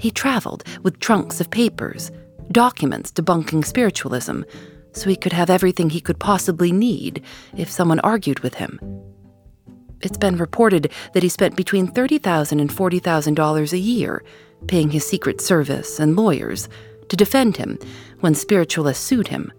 He 0.00 0.10
traveled 0.10 0.64
with 0.82 1.00
trunks 1.00 1.40
of 1.40 1.50
papers, 1.50 2.10
documents 2.52 3.12
debunking 3.12 3.64
spiritualism, 3.64 4.42
so 4.92 5.10
he 5.10 5.16
could 5.16 5.32
have 5.32 5.50
everything 5.50 5.90
he 5.90 6.00
could 6.00 6.18
possibly 6.18 6.72
need 6.72 7.22
if 7.56 7.70
someone 7.70 8.00
argued 8.00 8.40
with 8.40 8.54
him. 8.54 8.80
It's 10.02 10.18
been 10.18 10.36
reported 10.36 10.92
that 11.14 11.22
he 11.22 11.28
spent 11.28 11.56
between 11.56 11.88
$30,000 11.88 12.60
and 12.60 12.70
$40,000 12.70 13.72
a 13.72 13.78
year 13.78 14.22
paying 14.68 14.90
his 14.90 15.06
Secret 15.06 15.40
Service 15.40 15.98
and 15.98 16.16
lawyers 16.16 16.68
to 17.08 17.16
defend 17.16 17.56
him 17.56 17.78
when 18.20 18.34
spiritualists 18.34 19.04
sued 19.04 19.28
him. 19.28 19.52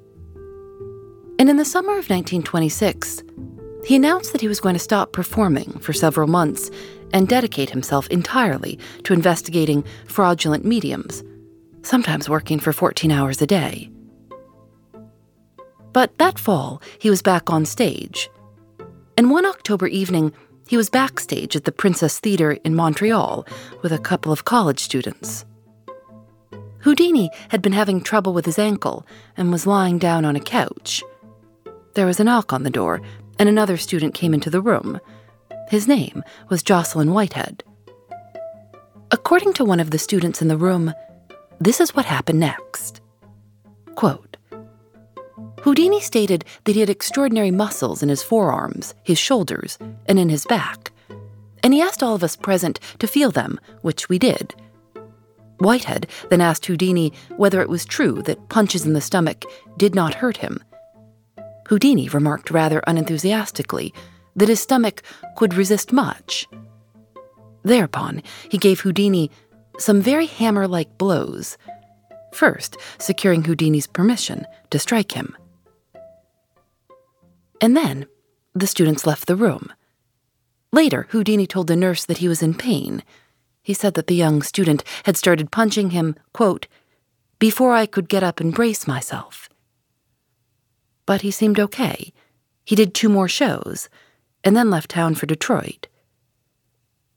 And 1.39 1.49
in 1.49 1.57
the 1.57 1.65
summer 1.65 1.91
of 1.91 2.09
1926, 2.09 3.23
he 3.85 3.95
announced 3.95 4.31
that 4.31 4.41
he 4.41 4.47
was 4.47 4.59
going 4.59 4.73
to 4.73 4.79
stop 4.79 5.13
performing 5.13 5.71
for 5.79 5.93
several 5.93 6.27
months 6.27 6.69
and 7.13 7.27
dedicate 7.27 7.69
himself 7.69 8.07
entirely 8.09 8.77
to 9.03 9.13
investigating 9.13 9.83
fraudulent 10.07 10.65
mediums, 10.65 11.23
sometimes 11.83 12.27
working 12.27 12.59
for 12.59 12.73
14 12.73 13.11
hours 13.11 13.41
a 13.41 13.47
day. 13.47 13.89
But 15.93 16.17
that 16.17 16.37
fall, 16.37 16.81
he 16.99 17.09
was 17.09 17.21
back 17.21 17.49
on 17.49 17.65
stage. 17.65 18.29
And 19.17 19.31
one 19.31 19.47
October 19.47 19.87
evening, 19.87 20.31
he 20.67 20.77
was 20.77 20.91
backstage 20.91 21.55
at 21.55 21.63
the 21.63 21.71
Princess 21.71 22.19
Theatre 22.19 22.51
in 22.51 22.75
Montreal 22.75 23.47
with 23.81 23.91
a 23.91 23.97
couple 23.97 24.31
of 24.31 24.45
college 24.45 24.79
students. 24.79 25.43
Houdini 26.81 27.31
had 27.49 27.63
been 27.63 27.73
having 27.73 27.99
trouble 27.99 28.31
with 28.31 28.45
his 28.45 28.59
ankle 28.59 29.07
and 29.35 29.51
was 29.51 29.65
lying 29.65 29.97
down 29.97 30.23
on 30.23 30.35
a 30.35 30.39
couch. 30.39 31.03
There 31.95 32.05
was 32.05 32.19
a 32.19 32.23
knock 32.23 32.53
on 32.53 32.61
the 32.61 32.69
door, 32.69 33.01
and 33.39 33.49
another 33.49 33.75
student 33.75 34.13
came 34.13 34.35
into 34.35 34.51
the 34.51 34.61
room. 34.61 34.99
His 35.69 35.87
name 35.87 36.23
was 36.49 36.61
Jocelyn 36.61 37.11
Whitehead. 37.11 37.63
According 39.09 39.53
to 39.53 39.65
one 39.65 39.79
of 39.79 39.89
the 39.89 39.97
students 39.97 40.43
in 40.43 40.47
the 40.47 40.57
room, 40.57 40.93
this 41.59 41.81
is 41.81 41.95
what 41.95 42.05
happened 42.05 42.39
next. 42.39 43.01
Quote 43.95 44.26
Houdini 45.61 45.99
stated 45.99 46.45
that 46.63 46.73
he 46.73 46.79
had 46.79 46.89
extraordinary 46.89 47.51
muscles 47.51 48.03
in 48.03 48.09
his 48.09 48.23
forearms, 48.23 48.93
his 49.03 49.17
shoulders, 49.17 49.77
and 50.05 50.19
in 50.19 50.29
his 50.29 50.45
back, 50.45 50.91
and 51.63 51.73
he 51.73 51.81
asked 51.81 52.03
all 52.03 52.15
of 52.15 52.23
us 52.23 52.35
present 52.35 52.79
to 52.99 53.07
feel 53.07 53.31
them, 53.31 53.59
which 53.81 54.07
we 54.09 54.19
did. 54.19 54.55
Whitehead 55.59 56.07
then 56.29 56.39
asked 56.39 56.65
Houdini 56.67 57.11
whether 57.35 57.61
it 57.61 57.69
was 57.69 57.83
true 57.83 58.21
that 58.23 58.49
punches 58.49 58.85
in 58.85 58.93
the 58.93 59.01
stomach 59.01 59.43
did 59.75 59.95
not 59.95 60.13
hurt 60.13 60.37
him. 60.37 60.63
Houdini 61.67 62.07
remarked 62.09 62.51
rather 62.51 62.81
unenthusiastically 62.87 63.93
that 64.35 64.49
his 64.49 64.61
stomach 64.61 65.01
could 65.35 65.55
resist 65.55 65.91
much. 65.91 66.47
Thereupon, 67.63 68.21
he 68.49 68.57
gave 68.57 68.79
Houdini 68.79 69.31
some 69.79 69.99
very 69.99 70.27
hammer 70.27 70.67
like 70.67 70.97
blows, 70.97 71.57
first 72.31 72.77
securing 72.99 73.43
Houdini's 73.43 73.87
permission 73.87 74.45
to 74.69 74.79
strike 74.79 75.11
him. 75.11 75.35
And 77.61 77.75
then 77.75 78.07
the 78.53 78.67
students 78.67 79.05
left 79.05 79.27
the 79.27 79.35
room. 79.35 79.71
Later, 80.71 81.07
Houdini 81.09 81.47
told 81.47 81.67
the 81.67 81.75
nurse 81.75 82.05
that 82.05 82.17
he 82.17 82.27
was 82.27 82.43
in 82.43 82.53
pain. 82.53 83.03
He 83.63 83.73
said 83.73 83.93
that 83.95 84.07
the 84.07 84.15
young 84.15 84.41
student 84.41 84.83
had 85.03 85.17
started 85.17 85.51
punching 85.51 85.91
him, 85.91 86.15
quote, 86.33 86.67
before 87.39 87.73
I 87.73 87.85
could 87.85 88.09
get 88.09 88.23
up 88.23 88.39
and 88.39 88.53
brace 88.53 88.87
myself. 88.87 89.49
But 91.05 91.21
he 91.21 91.31
seemed 91.31 91.59
okay. 91.59 92.13
He 92.65 92.75
did 92.75 92.93
two 92.93 93.09
more 93.09 93.27
shows, 93.27 93.89
and 94.43 94.55
then 94.55 94.69
left 94.69 94.91
town 94.91 95.15
for 95.15 95.25
Detroit. 95.25 95.87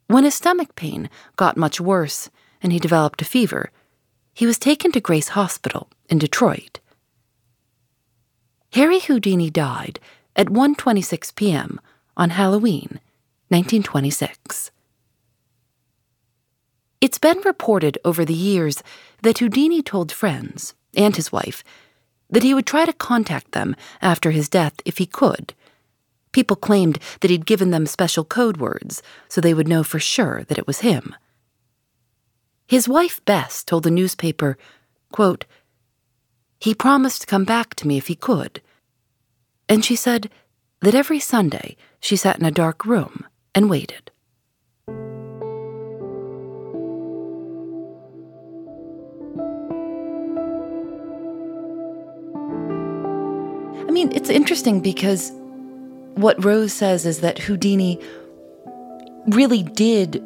When 0.07 0.24
his 0.24 0.34
stomach 0.34 0.74
pain 0.74 1.09
got 1.36 1.57
much 1.57 1.80
worse 1.80 2.30
and 2.62 2.72
he 2.72 2.78
developed 2.78 3.22
a 3.22 3.24
fever, 3.24 3.70
he 4.34 4.47
was 4.47 4.59
taken 4.59 4.93
to 4.93 5.01
Grace 5.01 5.28
Hospital 5.28 5.88
in 6.09 6.18
Detroit. 6.18 6.80
Harry 8.72 9.01
Houdini 9.01 9.51
died 9.51 9.99
at 10.37 10.47
1:26 10.47 11.35
p.m. 11.35 11.81
on 12.16 12.31
Halloween, 12.31 13.01
1926. 13.49 14.70
It's 17.01 17.18
been 17.18 17.41
reported 17.45 17.99
over 18.05 18.24
the 18.24 18.35
years 18.35 18.83
that 19.22 19.39
Houdini 19.39 19.83
told 19.83 20.12
friends 20.12 20.74
and 20.95 21.16
his 21.16 21.33
wife 21.33 21.64
that 22.28 22.43
he 22.43 22.55
would 22.55 22.66
try 22.66 22.85
to 22.85 22.93
contact 22.93 23.53
them 23.53 23.74
after 24.01 24.31
his 24.31 24.49
death 24.49 24.74
if 24.85 24.99
he 24.99 25.07
could. 25.07 25.55
People 26.33 26.57
claimed 26.57 26.99
that 27.20 27.31
he'd 27.31 27.47
given 27.47 27.70
them 27.70 27.87
special 27.87 28.24
code 28.24 28.59
words 28.59 29.03
so 29.28 29.41
they 29.41 29.55
would 29.55 29.66
know 29.66 29.83
for 29.83 29.99
sure 29.99 30.45
that 30.45 30.59
it 30.59 30.66
was 30.66 30.81
him. 30.81 31.14
His 32.66 32.89
wife 32.89 33.24
Bess 33.24 33.64
told 33.64 33.83
the 33.83 33.91
newspaper, 33.91 34.57
quote, 35.11 35.45
He 36.61 36.72
promised 36.72 37.22
to 37.22 37.26
come 37.26 37.45
back 37.45 37.74
to 37.76 37.87
me 37.89 37.97
if 37.97 38.07
he 38.07 38.14
could. 38.14 38.62
And 39.71 39.85
she 39.85 39.95
said 39.95 40.29
that 40.81 40.97
every 40.97 41.21
Sunday 41.21 41.77
she 42.01 42.16
sat 42.16 42.41
in 42.41 42.45
a 42.45 42.51
dark 42.51 42.85
room 42.85 43.25
and 43.55 43.71
waited. 43.71 44.11
I 53.87 53.93
mean, 53.93 54.11
it's 54.12 54.29
interesting 54.29 54.81
because 54.81 55.31
what 56.14 56.45
Rose 56.45 56.73
says 56.73 57.07
is 57.07 57.21
that 57.21 57.39
Houdini 57.39 58.01
really 59.29 59.62
did 59.62 60.21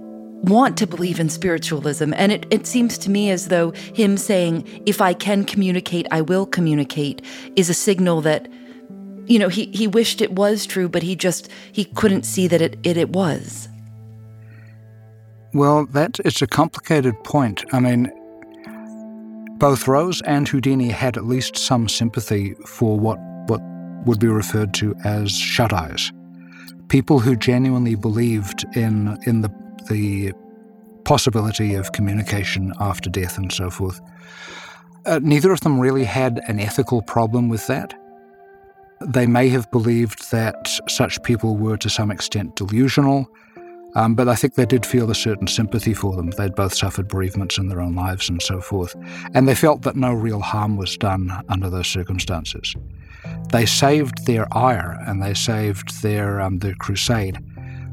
want 0.44 0.78
to 0.78 0.86
believe 0.86 1.20
in 1.20 1.28
spiritualism. 1.28 2.14
And 2.14 2.32
it, 2.32 2.46
it 2.50 2.66
seems 2.66 2.96
to 2.98 3.10
me 3.10 3.30
as 3.30 3.48
though 3.48 3.72
him 3.72 4.16
saying, 4.16 4.66
if 4.86 5.02
I 5.02 5.12
can 5.12 5.44
communicate, 5.44 6.06
I 6.10 6.22
will 6.22 6.46
communicate, 6.46 7.20
is 7.56 7.68
a 7.68 7.74
signal 7.74 8.22
that, 8.22 8.48
you 9.26 9.38
know, 9.38 9.48
he, 9.48 9.66
he 9.66 9.86
wished 9.86 10.20
it 10.20 10.32
was 10.32 10.66
true, 10.66 10.88
but 10.88 11.02
he 11.02 11.16
just, 11.16 11.50
he 11.72 11.84
couldn't 11.84 12.24
see 12.24 12.46
that 12.48 12.60
it, 12.60 12.78
it, 12.82 12.96
it 12.96 13.10
was. 13.10 13.68
Well, 15.52 15.86
that 15.86 16.18
is 16.24 16.42
a 16.42 16.46
complicated 16.46 17.14
point. 17.24 17.64
I 17.72 17.80
mean, 17.80 18.10
both 19.58 19.86
Rose 19.86 20.20
and 20.22 20.48
Houdini 20.48 20.88
had 20.88 21.16
at 21.16 21.24
least 21.24 21.56
some 21.56 21.88
sympathy 21.88 22.54
for 22.66 22.98
what, 22.98 23.18
what 23.46 23.60
would 24.04 24.18
be 24.18 24.26
referred 24.26 24.74
to 24.74 24.94
as 25.04 25.32
shut 25.32 25.72
eyes. 25.72 26.12
People 26.88 27.20
who 27.20 27.36
genuinely 27.36 27.94
believed 27.94 28.64
in, 28.76 29.16
in 29.26 29.40
the 29.40 29.50
the 29.88 30.32
possibility 31.04 31.74
of 31.74 31.92
communication 31.92 32.72
after 32.80 33.10
death 33.10 33.38
and 33.38 33.52
so 33.52 33.70
forth. 33.70 34.00
Uh, 35.06 35.20
neither 35.22 35.52
of 35.52 35.60
them 35.60 35.78
really 35.78 36.04
had 36.04 36.40
an 36.48 36.58
ethical 36.58 37.02
problem 37.02 37.48
with 37.48 37.66
that. 37.66 37.94
They 39.06 39.26
may 39.26 39.48
have 39.48 39.70
believed 39.70 40.30
that 40.30 40.68
such 40.88 41.22
people 41.22 41.56
were 41.56 41.76
to 41.78 41.90
some 41.90 42.10
extent 42.10 42.56
delusional, 42.56 43.28
um, 43.94 44.14
but 44.14 44.28
I 44.28 44.34
think 44.34 44.54
they 44.54 44.66
did 44.66 44.84
feel 44.84 45.10
a 45.10 45.14
certain 45.14 45.46
sympathy 45.46 45.94
for 45.94 46.16
them. 46.16 46.30
They'd 46.30 46.54
both 46.54 46.74
suffered 46.74 47.08
bereavements 47.08 47.58
in 47.58 47.68
their 47.68 47.80
own 47.80 47.94
lives 47.94 48.28
and 48.28 48.42
so 48.42 48.60
forth, 48.60 48.96
and 49.34 49.46
they 49.46 49.54
felt 49.54 49.82
that 49.82 49.96
no 49.96 50.12
real 50.12 50.40
harm 50.40 50.76
was 50.76 50.96
done 50.96 51.30
under 51.48 51.70
those 51.70 51.86
circumstances. 51.86 52.74
They 53.52 53.66
saved 53.66 54.26
their 54.26 54.46
ire 54.56 54.98
and 55.06 55.22
they 55.22 55.34
saved 55.34 56.02
their 56.02 56.40
um, 56.40 56.58
their 56.58 56.74
crusade 56.74 57.38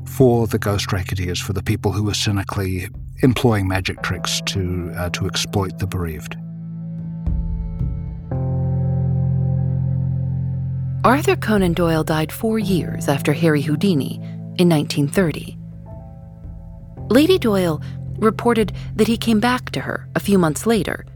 for 0.08 0.48
the 0.48 0.60
ghost 0.60 0.92
racketeers, 0.92 1.40
for 1.40 1.54
the 1.54 1.64
people 1.64 1.92
who 1.92 2.04
were 2.04 2.14
cynically 2.14 2.90
employing 3.22 3.68
magic 3.68 4.02
tricks 4.02 4.42
to, 4.48 4.92
uh, 4.96 5.10
to 5.12 5.26
exploit 5.28 5.78
the 5.80 5.88
bereaved. 5.88 6.36
Arthur 11.04 11.36
Conan 11.36 11.74
Doyle 11.74 12.04
died 12.04 12.32
four 12.32 12.60
years 12.60 13.08
after 13.08 13.34
Harry 13.34 13.64
Houdini 13.64 14.18
in 14.60 14.70
1930. 14.70 15.58
Lady 17.10 17.40
Doyle 17.40 17.82
reported 18.20 18.72
that 18.98 19.08
he 19.08 19.18
came 19.18 19.40
back 19.40 19.72
to 19.72 19.80
her 19.80 20.08
a 20.14 20.20
few 20.20 20.38
months 20.38 20.68
later, 20.68 21.08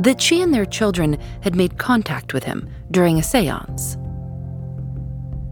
that 0.00 0.20
she 0.20 0.42
and 0.42 0.52
their 0.52 0.66
children 0.66 1.18
had 1.40 1.56
made 1.56 1.78
contact 1.78 2.34
with 2.34 2.44
him 2.44 2.68
during 2.90 3.18
a 3.18 3.22
seance. 3.22 3.96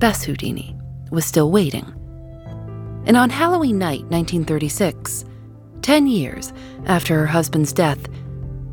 Bess 0.01 0.23
Houdini 0.23 0.77
was 1.11 1.25
still 1.25 1.51
waiting. 1.51 1.87
And 3.07 3.17
on 3.17 3.31
Halloween 3.31 3.79
night, 3.79 4.03
1936, 4.11 5.25
10 5.81 6.07
years 6.07 6.53
after 6.85 7.21
her 7.21 7.27
husband's 7.27 7.73
death, 7.73 8.07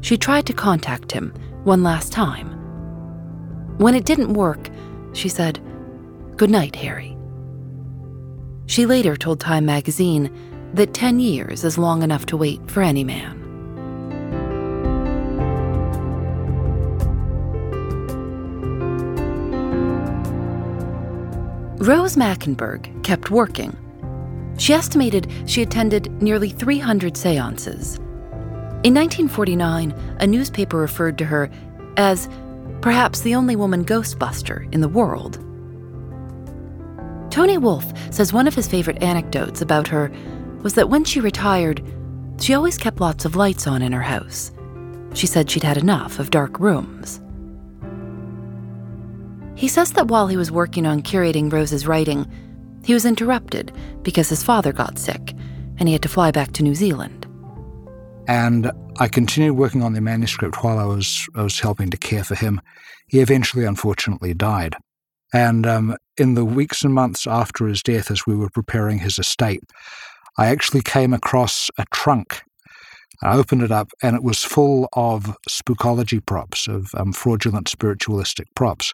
she 0.01 0.17
tried 0.17 0.45
to 0.47 0.53
contact 0.53 1.13
him 1.13 1.33
one 1.63 1.83
last 1.83 2.11
time. 2.11 2.62
When 3.77 3.95
it 3.95 4.05
didn't 4.05 4.33
work, 4.33 4.69
she 5.13 5.29
said, 5.29 5.59
Good 6.37 6.49
night, 6.49 6.75
Harry. 6.75 7.17
She 8.65 8.85
later 8.85 9.15
told 9.15 9.39
Time 9.39 9.65
magazine 9.65 10.31
that 10.73 10.93
10 10.93 11.19
years 11.19 11.63
is 11.63 11.77
long 11.77 12.01
enough 12.01 12.25
to 12.27 12.37
wait 12.37 12.69
for 12.69 12.81
any 12.81 13.03
man. 13.03 13.39
Rose 21.77 22.15
Mackenberg 22.15 23.03
kept 23.03 23.29
working 23.29 23.77
she 24.57 24.73
estimated 24.73 25.31
she 25.45 25.61
attended 25.61 26.11
nearly 26.21 26.49
300 26.49 27.17
seances. 27.17 27.97
In 28.83 28.93
1949, 28.93 29.91
a 30.19 30.27
newspaper 30.27 30.77
referred 30.77 31.17
to 31.17 31.25
her 31.25 31.49
as 31.97 32.27
Perhaps 32.83 33.21
the 33.21 33.33
only 33.33 33.55
woman 33.55 33.85
Ghostbuster 33.85 34.67
in 34.73 34.81
the 34.81 34.89
world. 34.89 35.35
Tony 37.31 37.57
Wolf 37.57 37.85
says 38.13 38.33
one 38.33 38.45
of 38.45 38.55
his 38.55 38.67
favorite 38.67 39.01
anecdotes 39.01 39.61
about 39.61 39.87
her 39.87 40.11
was 40.63 40.73
that 40.73 40.89
when 40.89 41.05
she 41.05 41.21
retired, 41.21 41.81
she 42.41 42.53
always 42.53 42.77
kept 42.77 42.99
lots 42.99 43.23
of 43.23 43.37
lights 43.37 43.67
on 43.67 43.81
in 43.81 43.93
her 43.93 44.01
house. 44.01 44.51
She 45.13 45.27
said 45.27 45.49
she'd 45.49 45.63
had 45.63 45.77
enough 45.77 46.19
of 46.19 46.29
dark 46.29 46.59
rooms. 46.59 47.21
He 49.55 49.69
says 49.69 49.93
that 49.93 50.09
while 50.09 50.27
he 50.27 50.35
was 50.35 50.51
working 50.51 50.85
on 50.85 51.03
curating 51.03 51.49
Rose's 51.49 51.87
writing, 51.87 52.29
he 52.83 52.93
was 52.93 53.05
interrupted 53.05 53.71
because 54.01 54.27
his 54.27 54.43
father 54.43 54.73
got 54.73 54.99
sick 54.99 55.33
and 55.77 55.87
he 55.87 55.93
had 55.93 56.01
to 56.01 56.09
fly 56.09 56.31
back 56.31 56.51
to 56.51 56.63
New 56.63 56.75
Zealand. 56.75 57.22
And 58.27 58.71
I 58.99 59.07
continued 59.07 59.53
working 59.53 59.83
on 59.83 59.93
the 59.93 60.01
manuscript 60.01 60.63
while 60.63 60.79
I 60.79 60.85
was, 60.85 61.27
I 61.35 61.43
was 61.43 61.59
helping 61.59 61.89
to 61.89 61.97
care 61.97 62.23
for 62.23 62.35
him. 62.35 62.61
He 63.07 63.19
eventually, 63.19 63.65
unfortunately, 63.65 64.33
died. 64.33 64.75
And 65.33 65.65
um, 65.65 65.97
in 66.17 66.35
the 66.35 66.45
weeks 66.45 66.83
and 66.83 66.93
months 66.93 67.27
after 67.27 67.67
his 67.67 67.81
death, 67.81 68.11
as 68.11 68.25
we 68.25 68.35
were 68.35 68.49
preparing 68.49 68.99
his 68.99 69.17
estate, 69.17 69.63
I 70.37 70.47
actually 70.47 70.81
came 70.81 71.13
across 71.13 71.69
a 71.77 71.85
trunk. 71.93 72.41
I 73.21 73.35
opened 73.35 73.63
it 73.63 73.71
up, 73.71 73.91
and 74.01 74.15
it 74.15 74.23
was 74.23 74.43
full 74.43 74.89
of 74.93 75.37
spookology 75.49 76.25
props, 76.25 76.67
of 76.67 76.93
um, 76.95 77.13
fraudulent 77.13 77.67
spiritualistic 77.67 78.47
props. 78.55 78.93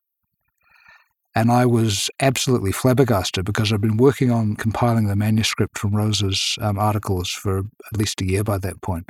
And 1.36 1.52
I 1.52 1.66
was 1.66 2.10
absolutely 2.20 2.72
flabbergasted 2.72 3.46
because 3.46 3.72
I'd 3.72 3.82
been 3.82 3.98
working 3.98 4.32
on 4.32 4.56
compiling 4.56 5.08
the 5.08 5.16
manuscript 5.16 5.78
from 5.78 5.96
Rose's 5.96 6.58
um, 6.60 6.80
articles 6.80 7.30
for 7.30 7.60
at 7.60 7.98
least 7.98 8.22
a 8.22 8.26
year 8.26 8.44
by 8.44 8.58
that 8.60 8.82
point. 8.82 9.08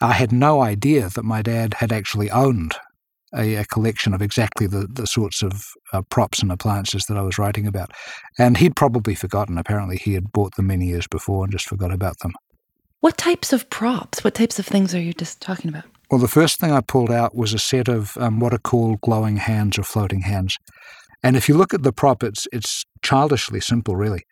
I 0.00 0.12
had 0.12 0.32
no 0.32 0.62
idea 0.62 1.08
that 1.10 1.24
my 1.24 1.42
dad 1.42 1.74
had 1.74 1.92
actually 1.92 2.30
owned 2.30 2.74
a, 3.34 3.56
a 3.56 3.64
collection 3.64 4.14
of 4.14 4.22
exactly 4.22 4.66
the, 4.66 4.86
the 4.90 5.06
sorts 5.06 5.42
of 5.42 5.64
uh, 5.92 6.02
props 6.10 6.42
and 6.42 6.50
appliances 6.50 7.04
that 7.06 7.16
I 7.16 7.22
was 7.22 7.38
writing 7.38 7.66
about. 7.66 7.90
And 8.38 8.56
he'd 8.56 8.76
probably 8.76 9.14
forgotten. 9.14 9.58
Apparently, 9.58 9.96
he 9.96 10.14
had 10.14 10.32
bought 10.32 10.56
them 10.56 10.66
many 10.66 10.86
years 10.86 11.06
before 11.06 11.44
and 11.44 11.52
just 11.52 11.68
forgot 11.68 11.92
about 11.92 12.18
them. 12.20 12.32
What 13.00 13.16
types 13.16 13.52
of 13.52 13.68
props? 13.70 14.24
What 14.24 14.34
types 14.34 14.58
of 14.58 14.66
things 14.66 14.94
are 14.94 15.00
you 15.00 15.12
just 15.12 15.40
talking 15.40 15.68
about? 15.68 15.84
Well, 16.10 16.20
the 16.20 16.28
first 16.28 16.58
thing 16.58 16.72
I 16.72 16.80
pulled 16.80 17.10
out 17.10 17.34
was 17.34 17.54
a 17.54 17.58
set 17.58 17.88
of 17.88 18.16
um, 18.18 18.40
what 18.40 18.52
are 18.52 18.58
called 18.58 19.00
glowing 19.00 19.36
hands 19.36 19.78
or 19.78 19.84
floating 19.84 20.22
hands. 20.22 20.56
And 21.22 21.36
if 21.36 21.48
you 21.48 21.56
look 21.56 21.72
at 21.72 21.82
the 21.82 21.92
prop, 21.92 22.22
it's, 22.22 22.46
it's 22.52 22.84
childishly 23.02 23.60
simple, 23.60 23.96
really. 23.96 24.22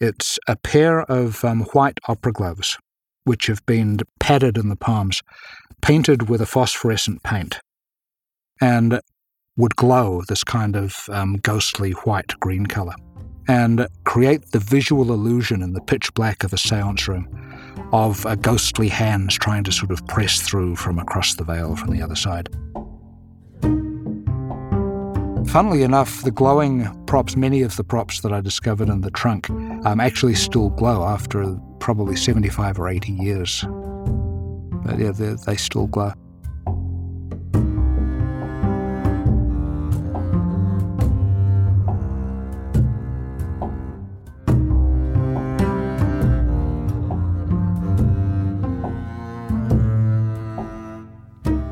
It's 0.00 0.38
a 0.46 0.56
pair 0.56 1.02
of 1.02 1.44
um, 1.44 1.62
white 1.72 1.98
opera 2.08 2.32
gloves, 2.32 2.76
which 3.24 3.46
have 3.46 3.64
been 3.66 3.98
padded 4.22 4.56
in 4.56 4.68
the 4.68 4.76
palms, 4.76 5.20
painted 5.80 6.28
with 6.28 6.40
a 6.40 6.46
phosphorescent 6.46 7.24
paint, 7.24 7.58
and 8.60 9.00
would 9.56 9.74
glow 9.74 10.22
this 10.28 10.44
kind 10.44 10.76
of 10.76 10.94
um, 11.10 11.36
ghostly 11.42 11.90
white 12.04 12.32
green 12.38 12.64
color, 12.64 12.94
and 13.48 13.88
create 14.04 14.52
the 14.52 14.60
visual 14.60 15.12
illusion 15.12 15.60
in 15.60 15.72
the 15.72 15.80
pitch 15.80 16.14
black 16.14 16.44
of 16.44 16.52
a 16.52 16.58
seance 16.58 17.08
room 17.08 17.28
of 17.92 18.24
a 18.24 18.36
ghostly 18.36 18.88
hands 18.88 19.34
trying 19.34 19.64
to 19.64 19.72
sort 19.72 19.90
of 19.90 20.06
press 20.06 20.40
through 20.40 20.76
from 20.76 21.00
across 21.00 21.34
the 21.34 21.44
veil 21.44 21.74
from 21.74 21.90
the 21.90 22.00
other 22.00 22.14
side. 22.14 22.48
Funnily 25.46 25.82
enough, 25.82 26.22
the 26.22 26.30
glowing 26.30 26.88
props, 27.06 27.36
many 27.36 27.62
of 27.62 27.76
the 27.76 27.84
props 27.84 28.20
that 28.20 28.32
I 28.32 28.40
discovered 28.40 28.88
in 28.88 29.02
the 29.02 29.10
trunk, 29.10 29.50
um, 29.50 30.00
actually 30.00 30.34
still 30.34 30.70
glow 30.70 31.04
after 31.04 31.56
probably 31.78 32.16
75 32.16 32.78
or 32.78 32.88
80 32.88 33.12
years. 33.12 33.64
But 34.84 34.98
yeah, 34.98 35.12
they 35.12 35.56
still 35.56 35.86
glow. 35.88 36.12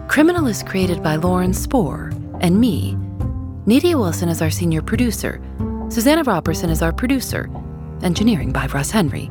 Criminal 0.09 0.49
is 0.49 0.63
created 0.63 1.03
by 1.03 1.17
Lauren 1.17 1.55
Spohr 1.55 2.13
and 2.41 2.61
me, 2.61 2.97
Nadia 3.71 3.97
Wilson 3.97 4.29
is 4.29 4.43
our 4.43 4.51
senior 4.51 4.83
producer. 4.83 5.41
Susanna 5.91 6.25
Robertson 6.25 6.71
is 6.71 6.83
our 6.83 6.93
producer. 6.93 7.49
Engineering 8.03 8.51
by 8.51 8.67
Russ 8.67 8.91
Henry. 8.91 9.31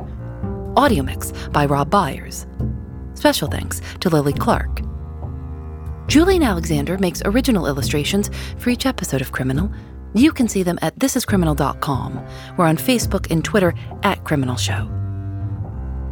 Audio 0.78 1.02
mix 1.02 1.32
by 1.52 1.66
Rob 1.66 1.90
Byers. 1.90 2.46
Special 3.12 3.48
thanks 3.48 3.82
to 4.00 4.08
Lily 4.08 4.32
Clark. 4.32 4.80
Julienne 6.06 6.42
Alexander 6.42 6.96
makes 6.96 7.20
original 7.26 7.66
illustrations 7.66 8.30
for 8.56 8.70
each 8.70 8.86
episode 8.86 9.20
of 9.20 9.30
Criminal. 9.30 9.70
You 10.14 10.32
can 10.32 10.48
see 10.48 10.62
them 10.62 10.78
at 10.80 10.98
thisiscriminal.com. 10.98 12.26
We're 12.56 12.64
on 12.64 12.78
Facebook 12.78 13.30
and 13.30 13.44
Twitter 13.44 13.74
at 14.04 14.24
Criminal 14.24 14.56
Show. 14.56 14.88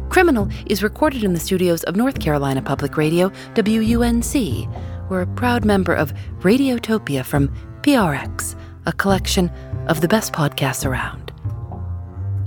Criminal 0.09 0.49
is 0.67 0.83
recorded 0.83 1.23
in 1.23 1.33
the 1.33 1.39
studios 1.39 1.81
of 1.85 1.95
North 1.95 2.19
Carolina 2.19 2.61
Public 2.61 2.95
Radio, 2.95 3.29
WUNC. 3.55 4.69
We're 5.09 5.21
a 5.21 5.27
proud 5.27 5.65
member 5.65 5.95
of 5.95 6.13
Radiotopia 6.41 7.25
from 7.25 7.51
PRX, 7.81 8.55
a 8.85 8.91
collection 8.93 9.49
of 9.87 10.01
the 10.01 10.07
best 10.07 10.33
podcasts 10.33 10.85
around. 10.85 11.31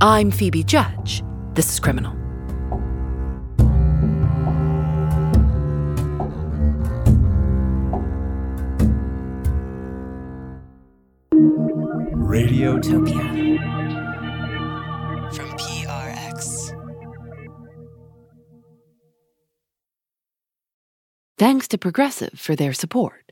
I'm 0.01 0.31
Phoebe 0.31 0.63
Judge. 0.63 1.23
This 1.55 1.73
is 1.73 1.81
Criminal. 1.81 2.15
Radiotopia 12.33 13.59
from 15.35 15.49
PRX. 15.59 16.73
Thanks 21.39 21.69
to 21.69 21.79
Progressive 21.79 22.33
for 22.39 22.57
their 22.57 22.73
support. 22.73 23.32